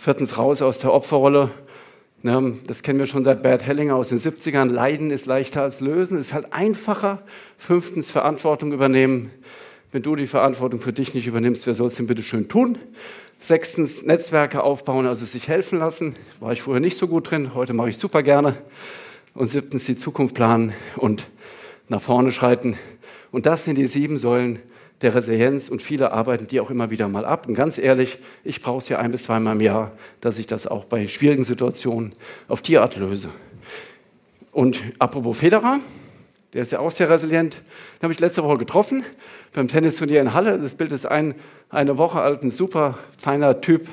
Viertens 0.00 0.38
raus 0.38 0.62
aus 0.62 0.78
der 0.78 0.92
Opferrolle. 0.92 1.50
Das 2.22 2.84
kennen 2.84 3.00
wir 3.00 3.06
schon 3.06 3.24
seit 3.24 3.42
Bert 3.42 3.66
Hellinger 3.66 3.96
aus 3.96 4.10
den 4.10 4.20
70ern. 4.20 4.70
Leiden 4.70 5.10
ist 5.10 5.26
leichter 5.26 5.62
als 5.62 5.80
lösen, 5.80 6.20
ist 6.20 6.32
halt 6.32 6.52
einfacher. 6.52 7.22
Fünftens 7.58 8.08
Verantwortung 8.08 8.72
übernehmen. 8.72 9.32
Wenn 9.90 10.02
du 10.02 10.14
die 10.14 10.28
Verantwortung 10.28 10.80
für 10.80 10.92
dich 10.92 11.14
nicht 11.14 11.26
übernimmst, 11.26 11.66
wer 11.66 11.74
soll 11.74 11.88
es 11.88 11.96
denn 11.96 12.06
bitte 12.06 12.22
schön 12.22 12.48
tun? 12.48 12.78
Sechstens 13.40 14.04
Netzwerke 14.04 14.62
aufbauen, 14.62 15.04
also 15.04 15.26
sich 15.26 15.48
helfen 15.48 15.80
lassen. 15.80 16.14
War 16.38 16.52
ich 16.52 16.62
vorher 16.62 16.80
nicht 16.80 16.96
so 16.96 17.08
gut 17.08 17.32
drin, 17.32 17.54
heute 17.54 17.72
mache 17.72 17.90
ich 17.90 17.98
super 17.98 18.22
gerne. 18.22 18.54
Und 19.34 19.48
siebtens 19.48 19.84
die 19.84 19.96
Zukunft 19.96 20.34
planen 20.34 20.74
und 20.96 21.26
nach 21.88 22.02
vorne 22.02 22.30
schreiten. 22.30 22.78
Und 23.32 23.46
das 23.46 23.64
sind 23.64 23.74
die 23.74 23.88
sieben 23.88 24.16
Säulen, 24.16 24.60
der 25.02 25.14
Resilienz 25.14 25.68
und 25.68 25.80
viele 25.80 26.12
arbeiten 26.12 26.46
die 26.46 26.60
auch 26.60 26.70
immer 26.70 26.90
wieder 26.90 27.08
mal 27.08 27.24
ab. 27.24 27.46
Und 27.46 27.54
ganz 27.54 27.78
ehrlich, 27.78 28.18
ich 28.44 28.62
brauche 28.62 28.78
es 28.78 28.88
ja 28.88 28.98
ein 28.98 29.12
bis 29.12 29.24
zweimal 29.24 29.54
im 29.54 29.60
Jahr, 29.60 29.92
dass 30.20 30.38
ich 30.38 30.46
das 30.46 30.66
auch 30.66 30.84
bei 30.84 31.06
schwierigen 31.06 31.44
Situationen 31.44 32.14
auf 32.48 32.62
die 32.62 32.78
Art 32.78 32.96
löse. 32.96 33.28
Und 34.50 34.82
apropos 34.98 35.38
Federer, 35.38 35.78
der 36.52 36.62
ist 36.62 36.72
ja 36.72 36.80
auch 36.80 36.90
sehr 36.90 37.10
resilient, 37.10 37.54
den 37.54 38.02
habe 38.02 38.12
ich 38.12 38.20
letzte 38.20 38.42
Woche 38.42 38.58
getroffen 38.58 39.04
beim 39.52 39.68
Tennisturnier 39.68 40.20
in 40.20 40.34
Halle. 40.34 40.58
Das 40.58 40.74
Bild 40.74 40.92
ist 40.92 41.06
ein, 41.06 41.34
eine 41.70 41.98
Woche 41.98 42.20
alt, 42.20 42.42
ein 42.42 42.50
super 42.50 42.98
feiner 43.18 43.60
Typ, 43.60 43.86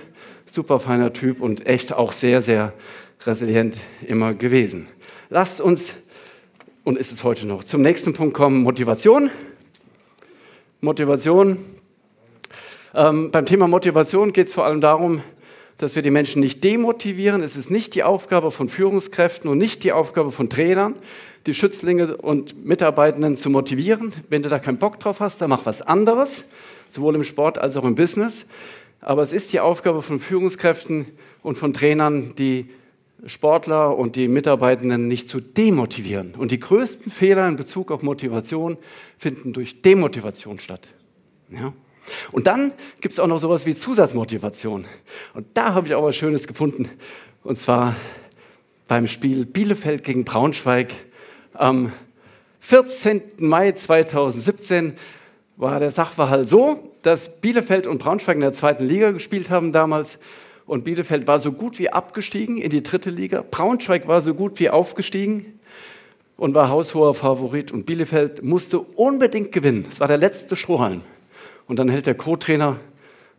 super 0.46 0.80
feiner 0.80 1.14
Typ 1.14 1.42
und 1.42 1.68
echt 1.68 1.94
auch 1.94 2.14
sehr, 2.14 2.42
sehr 2.42 2.74
resilient 3.26 3.78
immer 4.08 4.34
gewesen. 4.34 4.88
Lasst 5.30 5.60
uns, 5.62 5.92
und 6.84 6.98
ist 6.98 7.12
es 7.12 7.24
heute 7.24 7.46
noch, 7.46 7.64
zum 7.64 7.82
nächsten 7.82 8.14
Punkt 8.14 8.34
kommen, 8.36 8.64
Motivation. 8.64 9.30
Motivation. 10.82 11.58
Ähm, 12.94 13.32
beim 13.32 13.46
Thema 13.46 13.68
Motivation 13.68 14.34
geht 14.34 14.48
es 14.48 14.54
vor 14.54 14.66
allem 14.66 14.82
darum, 14.82 15.22
dass 15.78 15.96
wir 15.96 16.02
die 16.02 16.12
Menschen 16.12 16.42
nicht 16.42 16.64
demotivieren. 16.64 17.44
Es 17.44 17.56
ist 17.56 17.70
nicht 17.70 17.96
die 17.96 18.04
Aufgabe 18.04 18.52
von 18.52 18.70
Führungskräften 18.70 19.50
und 19.50 19.58
nicht 19.58 19.84
die 19.84 19.92
Aufgabe 19.92 20.32
von 20.32 20.50
Trainern, 20.50 20.96
die 21.46 21.54
Schützlinge 21.54 22.18
und 22.18 22.66
Mitarbeitenden 22.66 23.38
zu 23.38 23.50
motivieren. 23.50 24.14
Wenn 24.30 24.44
du 24.44 24.50
da 24.50 24.60
keinen 24.60 24.78
Bock 24.78 25.00
drauf 25.00 25.20
hast, 25.20 25.42
dann 25.42 25.50
mach 25.50 25.66
was 25.66 25.82
anderes, 25.82 26.46
sowohl 26.90 27.16
im 27.16 27.24
Sport 27.24 27.58
als 27.58 27.78
auch 27.78 27.84
im 27.84 27.96
Business. 27.96 28.46
Aber 29.02 29.22
es 29.22 29.34
ist 29.34 29.54
die 29.54 29.60
Aufgabe 29.60 30.02
von 30.02 30.20
Führungskräften 30.20 31.08
und 31.42 31.58
von 31.58 31.74
Trainern, 31.74 32.34
die 32.36 32.70
Sportler 33.26 33.98
und 33.98 34.16
die 34.16 34.28
Mitarbeitenden 34.28 35.08
nicht 35.08 35.28
zu 35.30 35.40
demotivieren. 35.40 36.36
Und 36.36 36.52
die 36.52 36.60
größten 36.60 37.12
Fehler 37.12 37.48
in 37.48 37.56
Bezug 37.56 37.92
auf 37.92 38.04
Motivation 38.04 38.78
finden 39.18 39.54
durch 39.54 39.82
Demotivation 39.82 40.60
statt. 40.60 40.88
Ja? 41.50 41.74
Und 42.32 42.48
dann 42.48 42.74
gibt 43.02 43.14
es 43.14 43.20
auch 43.20 43.28
noch 43.28 43.40
sowas 43.40 43.66
wie 43.66 43.74
Zusatzmotivation. 43.74 44.86
Und 45.34 45.48
da 45.54 45.74
habe 45.74 45.88
ich 45.88 45.96
auch 45.96 46.04
was 46.04 46.16
Schönes 46.16 46.46
gefunden. 46.48 46.90
Und 47.44 47.58
zwar 47.58 47.96
beim 48.88 49.08
Spiel 49.08 49.46
Bielefeld 49.46 50.04
gegen 50.04 50.26
Braunschweig 50.26 50.94
am 51.54 51.92
14. 52.60 53.22
Mai 53.40 53.72
2017 53.72 54.98
war 55.58 55.80
der 55.80 55.92
Sachverhalt 55.92 56.48
so, 56.48 56.92
dass 57.02 57.40
Bielefeld 57.40 57.88
und 57.88 58.00
Braunschweig 58.00 58.36
in 58.36 58.42
der 58.42 58.54
zweiten 58.54 58.86
Liga 58.86 59.12
gespielt 59.12 59.50
haben 59.50 59.72
damals 59.72 60.20
und 60.68 60.84
Bielefeld 60.84 61.28
war 61.28 61.40
so 61.40 61.52
gut 61.52 61.78
wie 61.80 61.90
abgestiegen 61.90 62.58
in 62.58 62.70
die 62.70 62.82
dritte 62.82 63.10
Liga. 63.10 63.44
Braunschweig 63.50 64.08
war 64.08 64.22
so 64.22 64.34
gut 64.34 64.60
wie 64.60 64.70
aufgestiegen 64.70 65.60
und 66.38 66.54
war 66.56 66.70
haushoher 66.70 67.14
Favorit. 67.14 67.72
Und 67.72 67.86
Bielefeld 67.86 68.44
musste 68.44 68.80
unbedingt 68.80 69.52
gewinnen. 69.52 69.86
Es 69.90 70.00
war 70.00 70.08
der 70.08 70.18
letzte 70.18 70.56
Strohhalm. 70.56 71.02
Und 71.68 71.78
dann 71.78 71.90
hält 71.90 72.08
der 72.08 72.16
Co-Trainer 72.16 72.80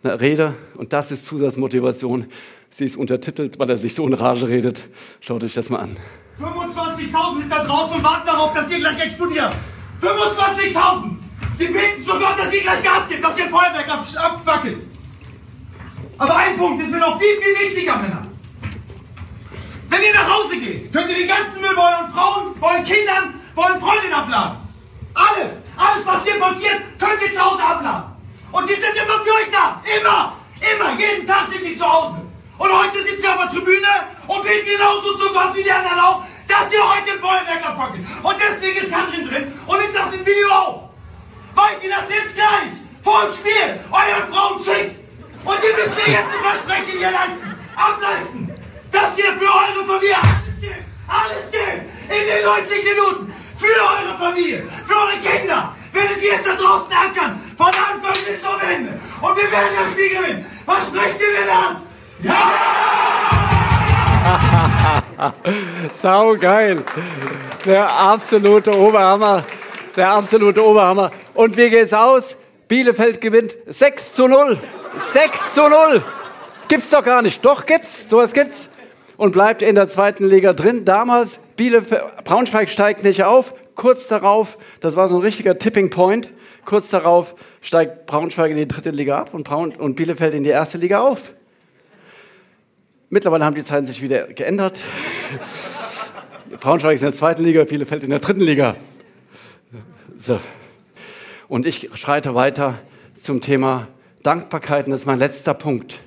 eine 0.02 0.20
Rede 0.20 0.54
und 0.76 0.92
das 0.92 1.10
ist 1.10 1.26
Zusatzmotivation. 1.26 2.26
Sie 2.70 2.84
ist 2.84 2.96
untertitelt, 2.96 3.58
weil 3.58 3.70
er 3.70 3.78
sich 3.78 3.94
so 3.94 4.06
in 4.06 4.14
Rage 4.14 4.48
redet. 4.48 4.86
Schaut 5.20 5.42
euch 5.42 5.54
das 5.54 5.70
mal 5.70 5.78
an. 5.78 5.96
25.000 6.38 7.38
sind 7.38 7.50
da 7.50 7.64
draußen 7.64 7.96
und 7.96 8.04
warten 8.04 8.26
darauf, 8.26 8.52
dass 8.52 8.70
ihr 8.70 8.78
gleich 8.78 9.02
explodiert. 9.04 9.52
25.000! 10.00 11.16
Wir 11.58 11.68
beten 11.68 12.04
zu 12.04 12.12
Gott, 12.12 12.38
dass 12.38 12.54
ihr 12.54 12.60
gleich 12.60 12.82
Gas 12.82 13.08
gibt, 13.08 13.24
dass 13.24 13.38
ihr 13.38 13.46
Feuerwerk 13.46 13.88
abfackelt. 13.88 14.95
Aber 16.18 16.36
ein 16.36 16.56
Punkt 16.56 16.82
ist 16.82 16.90
mir 16.90 16.98
noch 16.98 17.18
viel, 17.20 17.40
viel 17.42 17.68
wichtiger, 17.68 17.96
Männer. 17.96 18.26
Wenn 19.88 20.02
ihr 20.02 20.14
nach 20.14 20.34
Hause 20.34 20.56
geht, 20.56 20.92
könnt 20.92 21.10
ihr 21.10 21.16
den 21.16 21.28
ganzen 21.28 21.60
Müll 21.60 21.74
bei 21.76 21.82
euren 21.82 22.12
Frauen, 22.12 22.60
bei 22.60 22.68
euren 22.68 22.84
Kindern, 22.84 23.40
bei 23.54 23.62
euren 23.62 23.80
Freundinnen 23.80 24.14
abladen. 24.14 24.56
Alles, 25.14 25.64
alles, 25.76 26.06
was 26.06 26.24
hier 26.24 26.40
passiert, 26.40 26.80
könnt 26.98 27.22
ihr 27.22 27.32
zu 27.32 27.44
Hause 27.44 27.62
abladen. 27.62 28.16
Und 28.52 28.68
die 28.68 28.74
sind 28.74 28.94
immer 28.96 29.20
für 29.24 29.32
euch 29.32 29.50
da. 29.52 29.82
Immer, 29.84 30.36
immer, 30.60 30.98
jeden 30.98 31.26
Tag 31.26 31.48
sind 31.52 31.64
die 31.66 31.76
zu 31.76 31.84
Hause. 31.84 32.22
Und 32.58 32.72
heute 32.72 32.98
sitzt 33.02 33.22
ihr 33.22 33.30
auf 33.30 33.40
der 33.42 33.50
Tribüne 33.50 33.88
und 34.26 34.42
beten 34.42 34.66
genauso 34.66 35.18
zu 35.18 35.32
Gott 35.32 35.54
wie 35.54 35.62
die 35.62 35.72
anderen 35.72 36.00
auch, 36.00 36.22
dass 36.48 36.72
ihr 36.72 36.80
heute 36.80 37.12
ein 37.12 37.20
Feuerwerk 37.20 37.66
abpacken. 37.66 38.06
Und 38.22 38.36
deswegen 38.40 38.78
ist 38.78 38.90
Katrin 38.90 39.28
drin 39.28 39.52
und 39.66 39.78
nimmt 39.78 39.94
das 39.94 40.14
im 40.14 40.24
Video 40.24 40.48
auf. 40.50 40.82
Weil 41.54 41.78
sie 41.78 41.88
das 41.88 42.08
jetzt 42.08 42.34
gleich 42.34 42.72
vor 43.02 43.26
dem 43.26 43.34
Spiel 43.34 43.80
euren 43.92 44.32
Frauen 44.32 44.62
schickt. 44.62 45.05
Und 45.46 45.58
ihr 45.62 45.74
müsst 45.78 45.96
mir 45.96 46.12
jetzt 46.12 46.26
ein 46.34 46.42
Versprechen 46.42 46.98
hier 46.98 47.10
leisten, 47.10 47.54
ableisten, 47.76 48.52
dass 48.90 49.16
ihr 49.16 49.32
für 49.38 49.46
eure 49.46 49.86
Familie 49.86 50.16
alles 50.18 50.60
gebt, 50.60 50.84
alles 51.06 51.50
gebt, 51.52 51.86
in 52.10 52.22
den 52.26 52.42
90 52.44 52.82
Minuten, 52.82 53.32
für 53.56 53.78
eure 53.80 54.18
Familie, 54.18 54.66
für 54.66 54.96
eure 54.96 55.18
Kinder, 55.22 55.72
werdet 55.92 56.22
ihr 56.22 56.32
jetzt 56.32 56.48
da 56.48 56.54
draußen 56.54 56.92
ankern, 56.92 57.40
von 57.56 57.68
Anfang 57.68 58.18
bis 58.26 58.42
zum 58.42 58.58
Ende. 58.60 58.98
Und 59.22 59.36
wir 59.36 59.50
werden 59.52 59.76
das 59.78 59.90
Spiel 59.92 60.10
gewinnen. 60.10 60.46
Versprecht 60.64 61.20
ihr 61.20 61.30
mir 61.38 61.46
das? 61.46 61.86
Ja! 62.22 62.66
Sau 66.02 66.36
geil. 66.36 66.82
Der 67.64 67.88
absolute 67.88 68.76
Oberhammer. 68.76 69.44
Der 69.96 70.10
absolute 70.10 70.64
Oberhammer. 70.64 71.12
Und 71.34 71.56
wie 71.56 71.70
geht's 71.70 71.92
aus? 71.92 72.36
Bielefeld 72.68 73.20
gewinnt 73.20 73.56
6 73.66 74.14
zu 74.14 74.26
0. 74.26 74.58
6 74.98 75.54
zu 75.54 75.68
0. 75.68 76.02
Gibt's 76.68 76.90
doch 76.90 77.04
gar 77.04 77.22
nicht. 77.22 77.44
Doch, 77.44 77.66
gibt's. 77.66 78.08
Sowas 78.08 78.32
gibt's. 78.32 78.68
und 79.16 79.32
bleibt 79.32 79.62
in 79.62 79.74
der 79.74 79.88
zweiten 79.88 80.26
Liga 80.26 80.52
drin. 80.52 80.84
Damals, 80.84 81.38
Bielefeld, 81.56 82.02
Braunschweig 82.24 82.68
steigt 82.68 83.02
nicht 83.02 83.24
auf. 83.24 83.54
Kurz 83.74 84.08
darauf, 84.08 84.58
das 84.80 84.96
war 84.96 85.08
so 85.08 85.16
ein 85.16 85.22
richtiger 85.22 85.58
Tipping 85.58 85.90
Point, 85.90 86.30
kurz 86.64 86.88
darauf 86.88 87.34
steigt 87.60 88.06
Braunschweig 88.06 88.50
in 88.50 88.56
die 88.56 88.68
dritte 88.68 88.90
Liga 88.90 89.18
ab 89.18 89.34
und, 89.34 89.44
Braun 89.44 89.74
und 89.74 89.96
Bielefeld 89.96 90.32
in 90.34 90.44
die 90.44 90.50
erste 90.50 90.78
Liga 90.78 91.00
auf. 91.00 91.34
Mittlerweile 93.10 93.44
haben 93.44 93.54
die 93.54 93.64
Zeiten 93.64 93.86
sich 93.86 94.00
wieder 94.02 94.28
geändert. 94.28 94.78
Braunschweig 96.60 96.94
ist 96.94 97.02
in 97.02 97.10
der 97.10 97.18
zweiten 97.18 97.44
Liga, 97.44 97.64
Bielefeld 97.64 98.02
in 98.02 98.10
der 98.10 98.18
dritten 98.18 98.40
Liga. 98.40 98.76
So. 100.20 100.40
Und 101.48 101.66
ich 101.66 101.90
schreite 101.94 102.34
weiter 102.34 102.78
zum 103.20 103.40
Thema 103.42 103.88
Dankbarkeit 104.26 104.86
und 104.86 104.92
das 104.92 105.02
ist 105.02 105.06
mein 105.06 105.18
letzter 105.18 105.54
Punkt. 105.54 106.00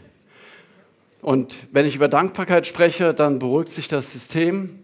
Und 1.21 1.55
wenn 1.71 1.85
ich 1.85 1.95
über 1.95 2.07
Dankbarkeit 2.07 2.67
spreche, 2.67 3.13
dann 3.13 3.39
beruhigt 3.39 3.71
sich 3.71 3.87
das 3.87 4.11
System. 4.11 4.79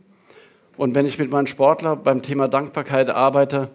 Und 0.78 0.96
wenn 0.96 1.06
ich 1.06 1.20
mit 1.20 1.30
meinen 1.30 1.48
Sportlern 1.48 2.02
beim 2.04 2.22
Thema 2.22 2.48
Dankbarkeit 2.48 3.10
arbeite, 3.10 3.70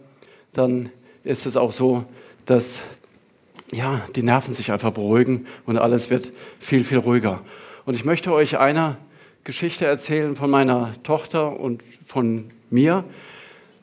dann 0.52 0.90
ist 1.24 1.46
es 1.46 1.56
auch 1.56 1.72
so, 1.72 2.04
dass 2.46 2.80
ja, 3.70 4.00
die 4.16 4.22
Nerven 4.22 4.54
sich 4.54 4.72
einfach 4.72 4.92
beruhigen 4.92 5.46
und 5.66 5.78
alles 5.78 6.10
wird 6.10 6.32
viel, 6.58 6.84
viel 6.84 6.98
ruhiger. 6.98 7.42
Und 7.84 7.94
ich 7.94 8.04
möchte 8.04 8.32
euch 8.32 8.58
eine 8.58 8.96
Geschichte 9.44 9.86
erzählen 9.86 10.36
von 10.36 10.50
meiner 10.50 10.92
Tochter 11.02 11.58
und 11.58 11.82
von 12.06 12.50
mir. 12.70 13.04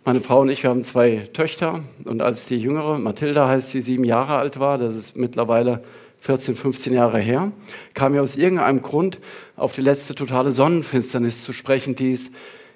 Meine 0.08 0.22
Frau 0.22 0.39
und 0.39 0.50
ich, 0.50 0.63
wir 0.63 0.70
haben 0.70 0.86
zwei 0.86 1.28
Töchter. 1.34 1.84
Und 2.06 2.22
als 2.22 2.46
die 2.46 2.56
jüngere, 2.56 2.98
Mathilda 2.98 3.50
heißt 3.50 3.72
sie, 3.72 3.82
sieben 3.82 4.06
Jahre 4.06 4.38
alt 4.38 4.58
war, 4.58 4.78
das 4.78 4.96
ist 4.96 5.17
mittlerweile 5.17 5.84
14, 6.22 6.56
15 6.56 6.93
Jahre 6.93 7.20
her, 7.20 7.52
kam 7.93 8.13
mir 8.13 8.22
aus 8.22 8.38
irgendeinem 8.38 8.82
Grund 8.82 9.20
auf 9.58 9.74
die 9.74 9.82
letzte 9.82 10.15
totale 10.15 10.54
Sonnenfinsternis 10.54 11.43
zu 11.43 11.52
sprechen, 11.52 11.98
die 11.98 12.13
es 12.13 12.32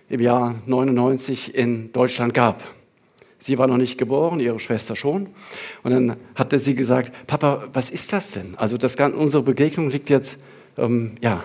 im 0.09 0.19
Jahr 0.19 0.55
99 0.65 1.55
in 1.55 1.93
Deutschland 1.93 2.33
gab. 2.33 2.65
Sie 3.39 3.57
war 3.57 3.67
noch 3.67 3.77
nicht 3.77 3.97
geboren, 3.97 4.41
ihre 4.41 4.59
Schwester 4.59 4.97
schon. 4.97 5.29
Und 5.83 5.91
dann 5.91 6.17
hatte 6.35 6.59
sie 6.59 6.75
gesagt, 6.75 7.13
Papa, 7.27 7.69
was 7.71 7.89
ist 7.89 8.11
das 8.11 8.31
denn? 8.31 8.55
Also 8.57 8.77
das, 8.77 8.95
unsere 8.95 9.43
Begegnung 9.43 9.89
liegt 9.89 10.09
jetzt 10.09 10.37
ähm, 10.77 11.15
ja, 11.21 11.41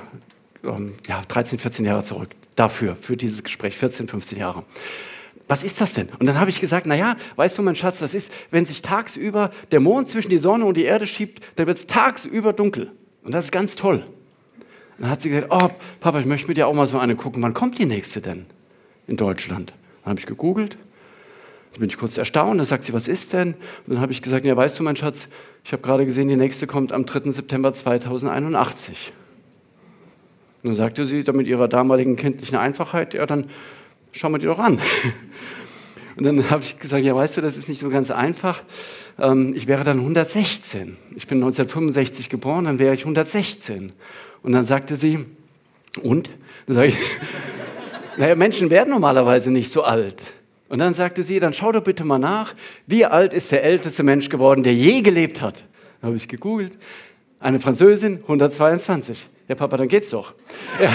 ähm, 0.65 0.95
ja, 1.07 1.23
13, 1.29 1.61
14 1.61 1.85
Jahre 1.85 2.03
zurück. 2.03 2.31
Dafür, 2.57 2.97
für 3.01 3.17
dieses 3.17 3.45
Gespräch, 3.45 3.77
14, 3.77 4.09
15 4.09 4.37
Jahre 4.37 4.65
was 5.49 5.63
ist 5.63 5.81
das 5.81 5.93
denn? 5.93 6.09
Und 6.19 6.27
dann 6.27 6.41
habe 6.41 6.51
ich 6.51 6.61
gesagt, 6.61 6.87
naja, 6.87 7.17
weißt 7.37 7.57
du, 7.57 7.63
mein 7.63 7.77
Schatz, 7.77 8.01
das 8.01 8.15
ist, 8.15 8.33
wenn 8.51 8.65
sich 8.65 8.83
tagsüber 8.83 9.51
der 9.71 9.81
Mond 9.81 10.09
zwischen 10.09 10.31
die 10.31 10.39
Sonne 10.39 10.65
und 10.65 10.77
die 10.77 10.85
Erde 10.85 11.07
schiebt, 11.07 11.43
dann 11.57 11.67
wird 11.67 11.79
es 11.79 11.87
tagsüber 11.87 12.53
dunkel. 12.53 12.91
Und 13.23 13.33
das 13.33 13.47
ist 13.47 13.53
ganz 13.53 13.77
toll. 13.77 14.05
Und 14.97 15.03
dann 15.03 15.11
hat 15.11 15.23
sie 15.23 15.29
gesagt, 15.29 15.49
oh, 15.51 15.71
Papa, 16.01 16.21
ich 16.21 16.27
möchte 16.27 16.49
mir 16.49 16.55
dir 16.55 16.67
auch 16.67 16.75
mal 16.75 16.87
so 16.87 16.99
eine 16.99 17.17
gucken. 17.17 17.43
Wann 17.43 17.55
kommt 17.55 17.79
die 17.79 17.87
nächste 17.87 18.21
denn 18.21 18.47
in 19.07 19.17
Deutschland? 19.17 19.73
Dann 20.03 20.11
habe 20.11 20.21
ich 20.21 20.27
gegoogelt. 20.27 20.77
Dann 21.73 21.81
bin 21.81 21.91
ich 21.91 21.99
kurz 21.99 22.17
erstaunt. 22.17 22.59
Dann 22.59 22.67
sagt 22.67 22.85
sie, 22.85 22.93
was 22.93 23.07
ist 23.07 23.33
denn? 23.33 23.55
Und 23.55 23.95
dann 23.95 24.01
habe 24.01 24.11
ich 24.11 24.23
gesagt, 24.23 24.45
ja, 24.47 24.57
weißt 24.57 24.79
du, 24.79 24.83
mein 24.83 24.97
Schatz, 24.97 25.29
ich 25.65 25.73
habe 25.73 25.83
gerade 25.83 26.07
gesehen, 26.07 26.29
die 26.29 26.37
nächste 26.37 26.67
kommt 26.67 26.93
am 26.93 27.07
3. 27.07 27.31
September 27.31 27.73
2081. 27.73 29.13
Und 30.63 30.71
dann 30.71 30.77
sagte 30.77 31.07
sie 31.07 31.23
dann 31.23 31.37
mit 31.37 31.47
ihrer 31.47 31.69
damaligen 31.69 32.17
kindlichen 32.17 32.57
Einfachheit, 32.57 33.15
ja, 33.15 33.27
dann 33.27 33.51
schau 34.17 34.31
mal 34.31 34.39
die 34.39 34.47
doch 34.47 34.59
an. 34.59 34.81
Und 36.17 36.25
dann 36.25 36.49
habe 36.51 36.63
ich 36.63 36.79
gesagt, 36.79 37.05
ja, 37.05 37.15
weißt 37.15 37.37
du, 37.37 37.41
das 37.43 37.57
ist 37.57 37.69
nicht 37.69 37.81
so 37.81 37.91
ganz 37.91 38.11
einfach. 38.11 38.63
Ähm, 39.19 39.53
ich 39.55 39.67
wäre 39.67 39.85
dann 39.85 39.99
116. 39.99 40.97
Ich 41.15 41.27
bin 41.27 41.39
1965 41.39 42.31
geboren, 42.31 42.65
dann 42.65 42.79
wäre 42.79 42.95
ich 42.95 43.01
116. 43.01 43.93
Und 44.43 44.53
dann 44.53 44.65
sagte 44.65 44.97
sie, 44.97 45.27
und? 46.03 46.31
Dann 46.67 46.77
sage 46.77 46.89
ich, 46.89 46.97
naja, 48.17 48.35
Menschen 48.35 48.71
werden 48.71 48.91
normalerweise 48.91 49.51
nicht 49.51 49.73
so 49.73 49.83
alt. 49.83 50.23
Und 50.69 50.79
dann 50.79 50.95
sagte 50.95 51.23
sie, 51.23 51.39
dann 51.39 51.53
schau 51.53 51.71
doch 51.71 51.83
bitte 51.83 52.05
mal 52.05 52.19
nach, 52.19 52.55
wie 52.87 53.05
alt 53.05 53.35
ist 53.35 53.53
der 53.53 53.63
älteste 53.63 54.03
Mensch 54.03 54.31
geworden, 54.31 54.63
der 54.63 54.75
je 54.75 55.03
gelebt 55.03 55.43
hat. 55.43 55.63
Dann 56.01 56.09
habe 56.09 56.17
ich 56.17 56.29
gegoogelt. 56.29 56.79
Eine 57.39 57.61
Französin, 57.61 58.21
122. 58.23 59.29
Ja, 59.49 59.55
Papa, 59.55 59.77
dann 59.77 59.89
geht's 59.89 60.11
doch. 60.11 60.35
Ja. 60.83 60.91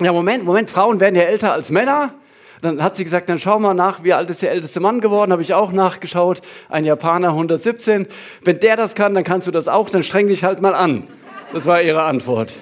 Ja, 0.00 0.12
Moment, 0.12 0.44
Moment, 0.44 0.70
Frauen 0.70 1.00
werden 1.00 1.16
ja 1.16 1.22
älter 1.22 1.52
als 1.52 1.70
Männer. 1.70 2.14
Dann 2.60 2.82
hat 2.82 2.96
sie 2.96 3.04
gesagt, 3.04 3.28
dann 3.28 3.38
schau 3.38 3.58
mal 3.58 3.74
nach, 3.74 4.04
wie 4.04 4.12
alt 4.12 4.30
ist 4.30 4.42
der 4.42 4.52
älteste 4.52 4.78
Mann 4.80 5.00
geworden. 5.00 5.32
Habe 5.32 5.42
ich 5.42 5.54
auch 5.54 5.72
nachgeschaut. 5.72 6.40
Ein 6.68 6.84
Japaner, 6.84 7.28
117. 7.28 8.06
Wenn 8.42 8.60
der 8.60 8.76
das 8.76 8.94
kann, 8.94 9.14
dann 9.14 9.24
kannst 9.24 9.46
du 9.46 9.50
das 9.50 9.66
auch. 9.68 9.90
Dann 9.90 10.02
streng 10.02 10.28
dich 10.28 10.44
halt 10.44 10.60
mal 10.60 10.74
an. 10.74 11.08
Das 11.52 11.66
war 11.66 11.82
ihre 11.82 12.02
Antwort. 12.02 12.52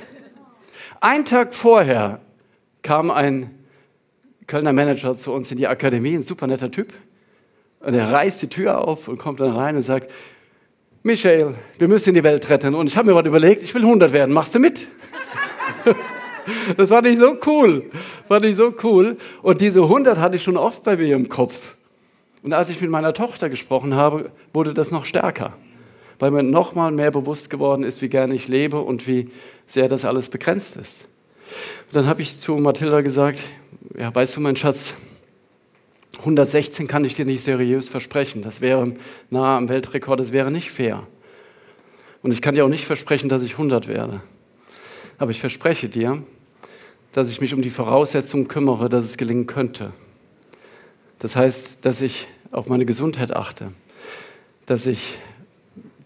Ein 1.01 1.25
Tag 1.25 1.55
vorher 1.55 2.21
kam 2.83 3.11
ein 3.11 3.51
Kölner 4.47 4.73
Manager 4.73 5.17
zu 5.17 5.33
uns 5.33 5.51
in 5.51 5.59
die 5.59 5.67
Akademie, 5.67 6.15
ein 6.15 6.23
super 6.23 6.47
netter 6.47 6.71
Typ. 6.71 6.93
Und 7.81 7.95
er 7.95 8.11
reißt 8.11 8.41
die 8.43 8.49
Tür 8.49 8.79
auf 8.79 9.09
und 9.09 9.19
kommt 9.19 9.41
dann 9.41 9.51
rein 9.51 9.77
und 9.77 9.83
sagt, 9.83 10.11
Michael, 11.03 11.55
wir 11.79 11.89
müssen 11.89 12.15
die 12.15 12.25
Welt 12.25 12.49
retten. 12.49 12.75
Und 12.75 12.87
ich 12.87 12.97
habe 12.97 13.11
mir 13.11 13.15
was 13.15 13.27
überlegt, 13.27 13.63
ich 13.63 13.75
will 13.75 13.83
100 13.83 14.13
werden. 14.13 14.33
Machst 14.33 14.55
du 14.55 14.59
mit? 14.59 14.89
Das 16.77 16.91
fand 16.91 17.07
ich 17.07 17.19
so 17.19 17.37
cool. 17.47 17.91
Fand 18.29 18.45
ich 18.45 18.57
so 18.57 18.75
cool. 18.83 19.17
Und 19.43 19.61
diese 19.61 19.83
100 19.83 20.19
hatte 20.19 20.37
ich 20.37 20.43
schon 20.43 20.57
oft 20.57 20.83
bei 20.83 20.97
mir 20.97 21.15
im 21.15 21.29
Kopf. 21.29 21.75
Und 22.43 22.53
als 22.53 22.71
ich 22.71 22.81
mit 22.81 22.91
meiner 22.91 23.13
Tochter 23.15 23.49
gesprochen 23.49 23.95
habe, 23.95 24.31
wurde 24.53 24.73
das 24.73 24.91
noch 24.91 25.05
stärker. 25.05 25.55
Weil 26.19 26.31
mir 26.31 26.43
nochmal 26.43 26.93
mehr 26.93 27.11
bewusst 27.11 27.51
geworden 27.51 27.83
ist, 27.83 28.03
wie 28.03 28.09
gerne 28.09 28.35
ich 28.35 28.49
lebe 28.49 28.81
und 28.81 29.07
wie 29.07 29.31
sehr 29.67 29.89
das 29.89 30.05
alles 30.05 30.31
begrenzt 30.31 30.77
ist. 30.77 31.07
Und 31.89 31.97
dann 31.97 32.07
habe 32.07 32.23
ich 32.23 32.39
zu 32.39 32.57
Mathilda 32.57 33.01
gesagt, 33.01 33.41
ja, 33.99 34.15
weißt 34.15 34.37
du, 34.37 34.41
mein 34.41 34.57
Schatz, 34.57 34.95
116 36.21 36.87
kann 36.87 37.05
ich 37.05 37.15
dir 37.15 37.25
nicht 37.25 37.43
seriös 37.43 37.89
versprechen. 37.89 38.43
Das 38.43 38.61
wäre 38.61 38.93
nahe 39.31 39.57
am 39.57 39.69
Weltrekord, 39.69 40.21
das 40.21 40.33
wäre 40.33 40.51
nicht 40.51 40.71
fair. 40.71 41.07
Und 42.23 42.33
ich 42.33 42.43
kann 42.43 42.55
dir 42.55 42.65
auch 42.65 42.71
nicht 42.71 42.87
versprechen, 42.87 43.29
dass 43.29 43.43
ich 43.43 43.53
100 43.53 43.89
werde. 43.89 44.21
Aber 45.19 45.31
ich 45.31 45.41
verspreche 45.41 45.89
dir, 45.89 46.23
dass 47.17 47.31
ich 47.31 47.41
mich 47.41 47.55
um 47.55 47.63
die 47.63 47.71
Voraussetzungen 47.71 48.47
kümmere, 48.47 48.91
dass 48.91 49.07
es 49.07 49.17
gelingen 49.17 49.47
könnte. 49.47 49.95
Das 51.19 51.35
heißt, 51.35 51.79
dass 51.81 52.03
ich 52.03 52.29
auf 52.51 52.69
meine 52.69 52.85
Gesundheit 52.85 53.35
achte, 53.35 53.73
dass 54.67 54.85
ich 54.85 55.17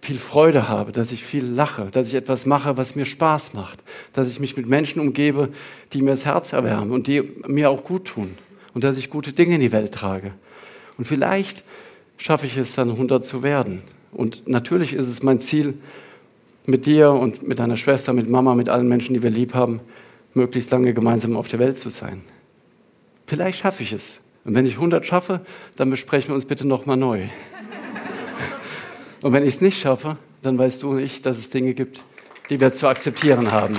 viel 0.03 0.21
Freude 0.21 0.69
habe, 0.69 0.93
dass 0.93 1.11
ich 1.11 1.25
viel 1.25 1.45
lache, 1.45 1.89
dass 1.91 2.07
ich 2.07 2.15
etwas 2.15 2.47
mache, 2.47 2.77
was 2.77 2.95
mir 2.95 3.07
Spaß 3.07 3.55
macht, 3.55 3.83
dass 4.13 4.31
ich 4.31 4.39
mich 4.39 4.57
mit 4.57 4.69
Menschen 4.69 5.01
umgebe, 5.01 5.49
die 5.93 6.01
mir 6.01 6.13
das 6.13 6.27
Herz 6.27 6.53
erwärmen 6.53 6.93
und 6.93 7.09
die 7.09 7.23
mir 7.45 7.71
auch 7.71 7.83
gut 7.83 8.05
tun 8.05 8.39
und 8.73 8.85
dass 8.85 8.97
ich 8.97 9.11
gute 9.11 9.33
Dinge 9.33 9.57
in 9.57 9.61
die 9.61 9.73
Welt 9.73 9.93
trage. 9.93 10.31
Und 10.97 11.07
vielleicht 11.07 11.65
schaffe 12.19 12.47
ich 12.47 12.57
es 12.57 12.77
dann 12.77 12.89
100 12.89 13.25
zu 13.25 13.43
werden. 13.43 13.83
Und 14.13 14.47
natürlich 14.47 14.93
ist 14.93 15.09
es 15.09 15.25
mein 15.25 15.41
Ziel, 15.41 15.75
mit 16.67 16.87
dir 16.87 17.11
und 17.11 17.49
mit 17.49 17.59
deiner 17.59 17.77
Schwester, 17.77 18.13
mit 18.13 18.29
Mama, 18.29 18.55
mit 18.55 18.69
allen 18.69 18.87
Menschen, 18.87 19.15
die 19.15 19.25
wir 19.25 19.31
lieb 19.31 19.55
haben, 19.55 19.81
möglichst 20.35 20.71
lange 20.71 20.95
gemeinsam 20.95 21.37
auf 21.37 21.49
der 21.49 21.59
Welt 21.59 21.79
zu 21.79 21.91
sein. 21.91 22.23
Vielleicht 23.27 23.61
schaffe 23.61 23.83
ich 23.83 23.93
es. 23.93 24.21
Und 24.45 24.55
wenn 24.55 24.67
ich 24.67 24.75
100 24.75 25.05
schaffe, 25.05 25.41
dann 25.77 25.91
besprechen 25.91 26.31
wir 26.31 26.35
uns 26.35 26.47
bitte 26.47 26.67
nochmal 26.67 26.97
neu. 26.97 27.29
Und 29.23 29.33
wenn 29.33 29.47
ich 29.47 29.57
es 29.57 29.61
nicht 29.61 29.81
schaffe, 29.81 30.17
dann 30.43 30.59
weißt 30.59 30.83
du 30.83 30.91
und 30.91 30.99
ich, 30.99 31.21
dass 31.23 31.39
es 31.39 31.51
Dinge 31.51 31.75
gibt, 31.75 32.03
die 32.49 32.59
wir 32.59 32.73
zu 32.73 32.89
akzeptieren 32.89 33.53
haben. 33.53 33.75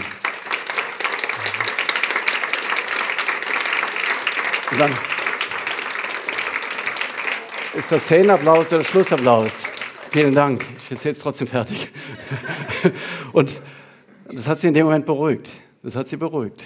Und 4.71 4.79
dann 4.79 4.91
ist 7.73 7.91
das 7.91 8.03
Szenenapplaus 8.03 8.71
oder 8.71 8.83
Schlussapplaus. 8.83 9.63
Vielen 10.11 10.35
Dank. 10.35 10.65
Ich 10.77 10.89
bin 10.89 10.97
jetzt 11.03 11.21
trotzdem 11.21 11.47
fertig. 11.47 11.89
Und 13.33 13.59
das 14.29 14.47
hat 14.47 14.59
sie 14.59 14.67
in 14.67 14.73
dem 14.73 14.85
Moment 14.85 15.05
beruhigt. 15.05 15.49
Das 15.83 15.95
hat 15.95 16.07
sie 16.07 16.17
beruhigt. 16.17 16.61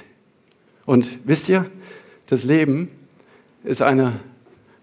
Und 0.86 1.20
wisst 1.26 1.50
ihr, 1.50 1.70
das 2.28 2.44
Leben 2.44 2.90
ist 3.64 3.82
eine 3.82 4.20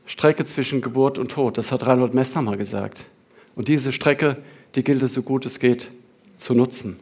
Strecke 0.07 0.45
zwischen 0.45 0.81
Geburt 0.81 1.19
und 1.19 1.31
Tod. 1.31 1.59
Das 1.59 1.71
hat 1.71 1.87
Reinhold 1.87 2.15
Messner 2.15 2.43
mal 2.43 2.57
gesagt. 2.57 3.07
Und 3.55 3.69
diese 3.69 3.93
Strecke, 3.93 4.39
die 4.75 4.83
gilt 4.83 5.03
es 5.03 5.13
so 5.13 5.23
gut 5.23 5.47
es 5.47 5.59
geht 5.59 5.91
zu 6.37 6.55
nutzen. 6.55 6.99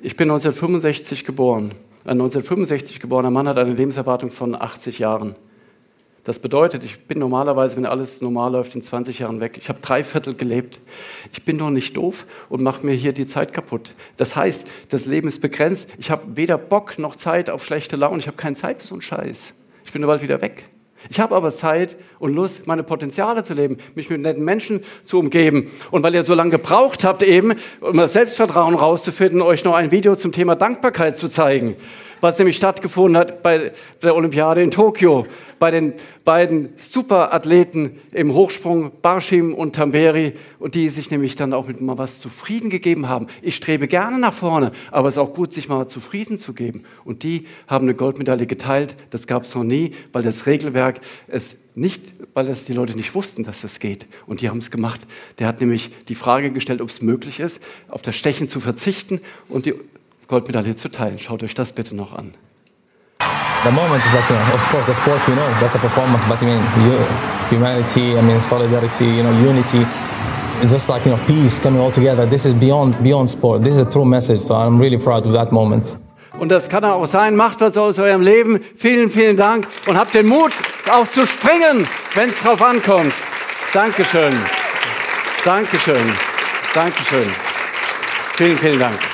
Ich 0.00 0.16
bin 0.16 0.30
1965 0.30 1.24
geboren. 1.24 1.74
Ein 2.04 2.20
1965 2.20 3.00
geborener 3.00 3.30
Mann 3.30 3.48
hat 3.48 3.58
eine 3.58 3.74
Lebenserwartung 3.74 4.30
von 4.30 4.54
80 4.54 4.98
Jahren. 4.98 5.34
Das 6.24 6.38
bedeutet, 6.38 6.82
ich 6.82 7.00
bin 7.00 7.18
normalerweise, 7.18 7.76
wenn 7.76 7.84
alles 7.84 8.22
normal 8.22 8.52
läuft, 8.52 8.74
in 8.74 8.80
20 8.80 9.18
Jahren 9.18 9.40
weg. 9.40 9.58
Ich 9.60 9.68
habe 9.68 9.80
drei 9.82 10.02
Viertel 10.02 10.34
gelebt. 10.34 10.80
Ich 11.32 11.44
bin 11.44 11.58
doch 11.58 11.68
nicht 11.68 11.98
doof 11.98 12.24
und 12.48 12.62
mache 12.62 12.84
mir 12.84 12.94
hier 12.94 13.12
die 13.12 13.26
Zeit 13.26 13.52
kaputt. 13.52 13.94
Das 14.16 14.34
heißt, 14.34 14.64
das 14.88 15.04
Leben 15.04 15.28
ist 15.28 15.42
begrenzt. 15.42 15.86
Ich 15.98 16.10
habe 16.10 16.22
weder 16.34 16.56
Bock 16.56 16.98
noch 16.98 17.14
Zeit 17.14 17.50
auf 17.50 17.62
schlechte 17.62 17.96
Laune. 17.96 18.20
Ich 18.20 18.26
habe 18.26 18.38
keine 18.38 18.56
Zeit 18.56 18.80
für 18.80 18.86
so 18.86 18.94
einen 18.94 19.02
Scheiß. 19.02 19.52
Ich 19.84 19.92
bin 19.92 20.00
bald 20.06 20.22
wieder 20.22 20.40
weg. 20.40 20.64
Ich 21.10 21.20
habe 21.20 21.34
aber 21.34 21.52
Zeit 21.52 21.96
und 22.18 22.34
Lust, 22.34 22.66
meine 22.66 22.82
Potenziale 22.82 23.44
zu 23.44 23.52
leben, 23.52 23.76
mich 23.94 24.08
mit 24.08 24.22
netten 24.22 24.44
Menschen 24.44 24.80
zu 25.02 25.18
umgeben. 25.18 25.70
Und 25.90 26.02
weil 26.02 26.14
ihr 26.14 26.24
so 26.24 26.32
lange 26.32 26.52
gebraucht 26.52 27.04
habt, 27.04 27.22
eben, 27.22 27.54
um 27.80 27.96
das 27.98 28.14
Selbstvertrauen 28.14 28.74
rauszufinden, 28.74 29.42
euch 29.42 29.64
noch 29.64 29.74
ein 29.74 29.90
Video 29.90 30.16
zum 30.16 30.32
Thema 30.32 30.54
Dankbarkeit 30.56 31.18
zu 31.18 31.28
zeigen. 31.28 31.76
Was 32.24 32.38
nämlich 32.38 32.56
stattgefunden 32.56 33.18
hat 33.18 33.42
bei 33.42 33.72
der 34.02 34.16
Olympiade 34.16 34.62
in 34.62 34.70
Tokio, 34.70 35.26
bei 35.58 35.70
den 35.70 35.92
beiden 36.24 36.70
Superathleten 36.78 38.00
im 38.12 38.32
Hochsprung, 38.32 38.92
Barshim 39.02 39.52
und 39.52 39.76
Tamberi, 39.76 40.32
und 40.58 40.74
die 40.74 40.88
sich 40.88 41.10
nämlich 41.10 41.36
dann 41.36 41.52
auch 41.52 41.68
mit 41.68 41.82
mal 41.82 41.98
was 41.98 42.20
zufrieden 42.20 42.70
gegeben 42.70 43.10
haben. 43.10 43.26
Ich 43.42 43.56
strebe 43.56 43.88
gerne 43.88 44.18
nach 44.18 44.32
vorne, 44.32 44.72
aber 44.90 45.08
es 45.08 45.16
ist 45.16 45.18
auch 45.18 45.34
gut, 45.34 45.52
sich 45.52 45.68
mal 45.68 45.86
zufrieden 45.86 46.38
zu 46.38 46.54
geben. 46.54 46.84
Und 47.04 47.24
die 47.24 47.46
haben 47.66 47.84
eine 47.84 47.94
Goldmedaille 47.94 48.46
geteilt. 48.46 48.96
Das 49.10 49.26
gab 49.26 49.42
es 49.42 49.54
noch 49.54 49.64
nie, 49.64 49.92
weil 50.14 50.22
das 50.22 50.46
Regelwerk 50.46 51.02
es 51.28 51.56
nicht, 51.74 52.14
weil 52.32 52.46
das 52.46 52.64
die 52.64 52.72
Leute 52.72 52.96
nicht 52.96 53.14
wussten, 53.14 53.44
dass 53.44 53.60
das 53.60 53.80
geht. 53.80 54.06
Und 54.26 54.40
die 54.40 54.48
haben 54.48 54.58
es 54.58 54.70
gemacht. 54.70 55.00
Der 55.38 55.46
hat 55.46 55.60
nämlich 55.60 55.90
die 56.08 56.14
Frage 56.14 56.52
gestellt, 56.52 56.80
ob 56.80 56.88
es 56.88 57.02
möglich 57.02 57.38
ist, 57.38 57.60
auf 57.88 58.00
das 58.00 58.16
Stechen 58.16 58.48
zu 58.48 58.60
verzichten 58.60 59.20
und 59.48 59.66
die 59.66 59.74
Goldmedaille 60.28 60.76
zu 60.76 60.90
teilen. 60.90 61.18
Schaut 61.18 61.42
euch 61.42 61.54
das 61.54 61.72
bitte 61.72 61.94
noch 61.94 62.12
an. 62.12 62.34
The 63.64 63.70
moment 63.70 64.04
is 64.04 64.12
like, 64.12 64.28
you 64.28 64.36
know, 64.36 64.54
of 64.54 64.68
course, 64.70 64.86
the 64.86 64.94
sport 64.94 65.26
we 65.26 65.34
know 65.34 65.48
that's 65.58 65.74
a 65.74 65.78
performance, 65.78 66.22
but 66.28 66.42
I 66.42 66.46
mean, 66.46 66.62
humanity, 67.48 68.14
I 68.16 68.20
mean, 68.20 68.40
solidarity, 68.40 69.06
you 69.06 69.22
know, 69.22 69.32
unity. 69.32 69.86
It's 70.60 70.70
just 70.70 70.88
like 70.88 71.06
you 71.06 71.12
know, 71.12 71.20
peace 71.26 71.60
coming 71.60 71.80
all 71.80 71.90
together. 71.90 72.26
This 72.26 72.44
is 72.44 72.54
beyond 72.54 73.02
beyond 73.02 73.30
sport. 73.30 73.62
This 73.64 73.76
is 73.76 73.86
a 73.86 73.90
true 73.90 74.04
message. 74.04 74.40
So 74.40 74.54
I'm 74.54 74.78
really 74.78 74.98
proud 74.98 75.26
of 75.26 75.32
that 75.32 75.50
moment. 75.50 75.96
Und 76.38 76.50
das 76.50 76.68
kann 76.68 76.84
auch 76.84 77.06
sein. 77.06 77.36
Macht 77.36 77.60
was 77.60 77.76
aus 77.76 77.98
eurem 77.98 78.20
Leben. 78.20 78.60
Vielen, 78.76 79.10
vielen 79.10 79.36
Dank 79.36 79.66
und 79.86 79.96
habt 79.96 80.14
den 80.14 80.26
Mut, 80.26 80.52
auch 80.90 81.06
zu 81.06 81.26
springen, 81.26 81.86
wenn 82.14 82.30
es 82.30 82.40
drauf 82.42 82.60
ankommt. 82.60 83.14
Dankeschön. 83.72 84.34
Dankeschön. 85.44 86.12
Dankeschön. 86.74 87.30
Vielen, 88.36 88.58
vielen 88.58 88.78
Dank. 88.78 89.13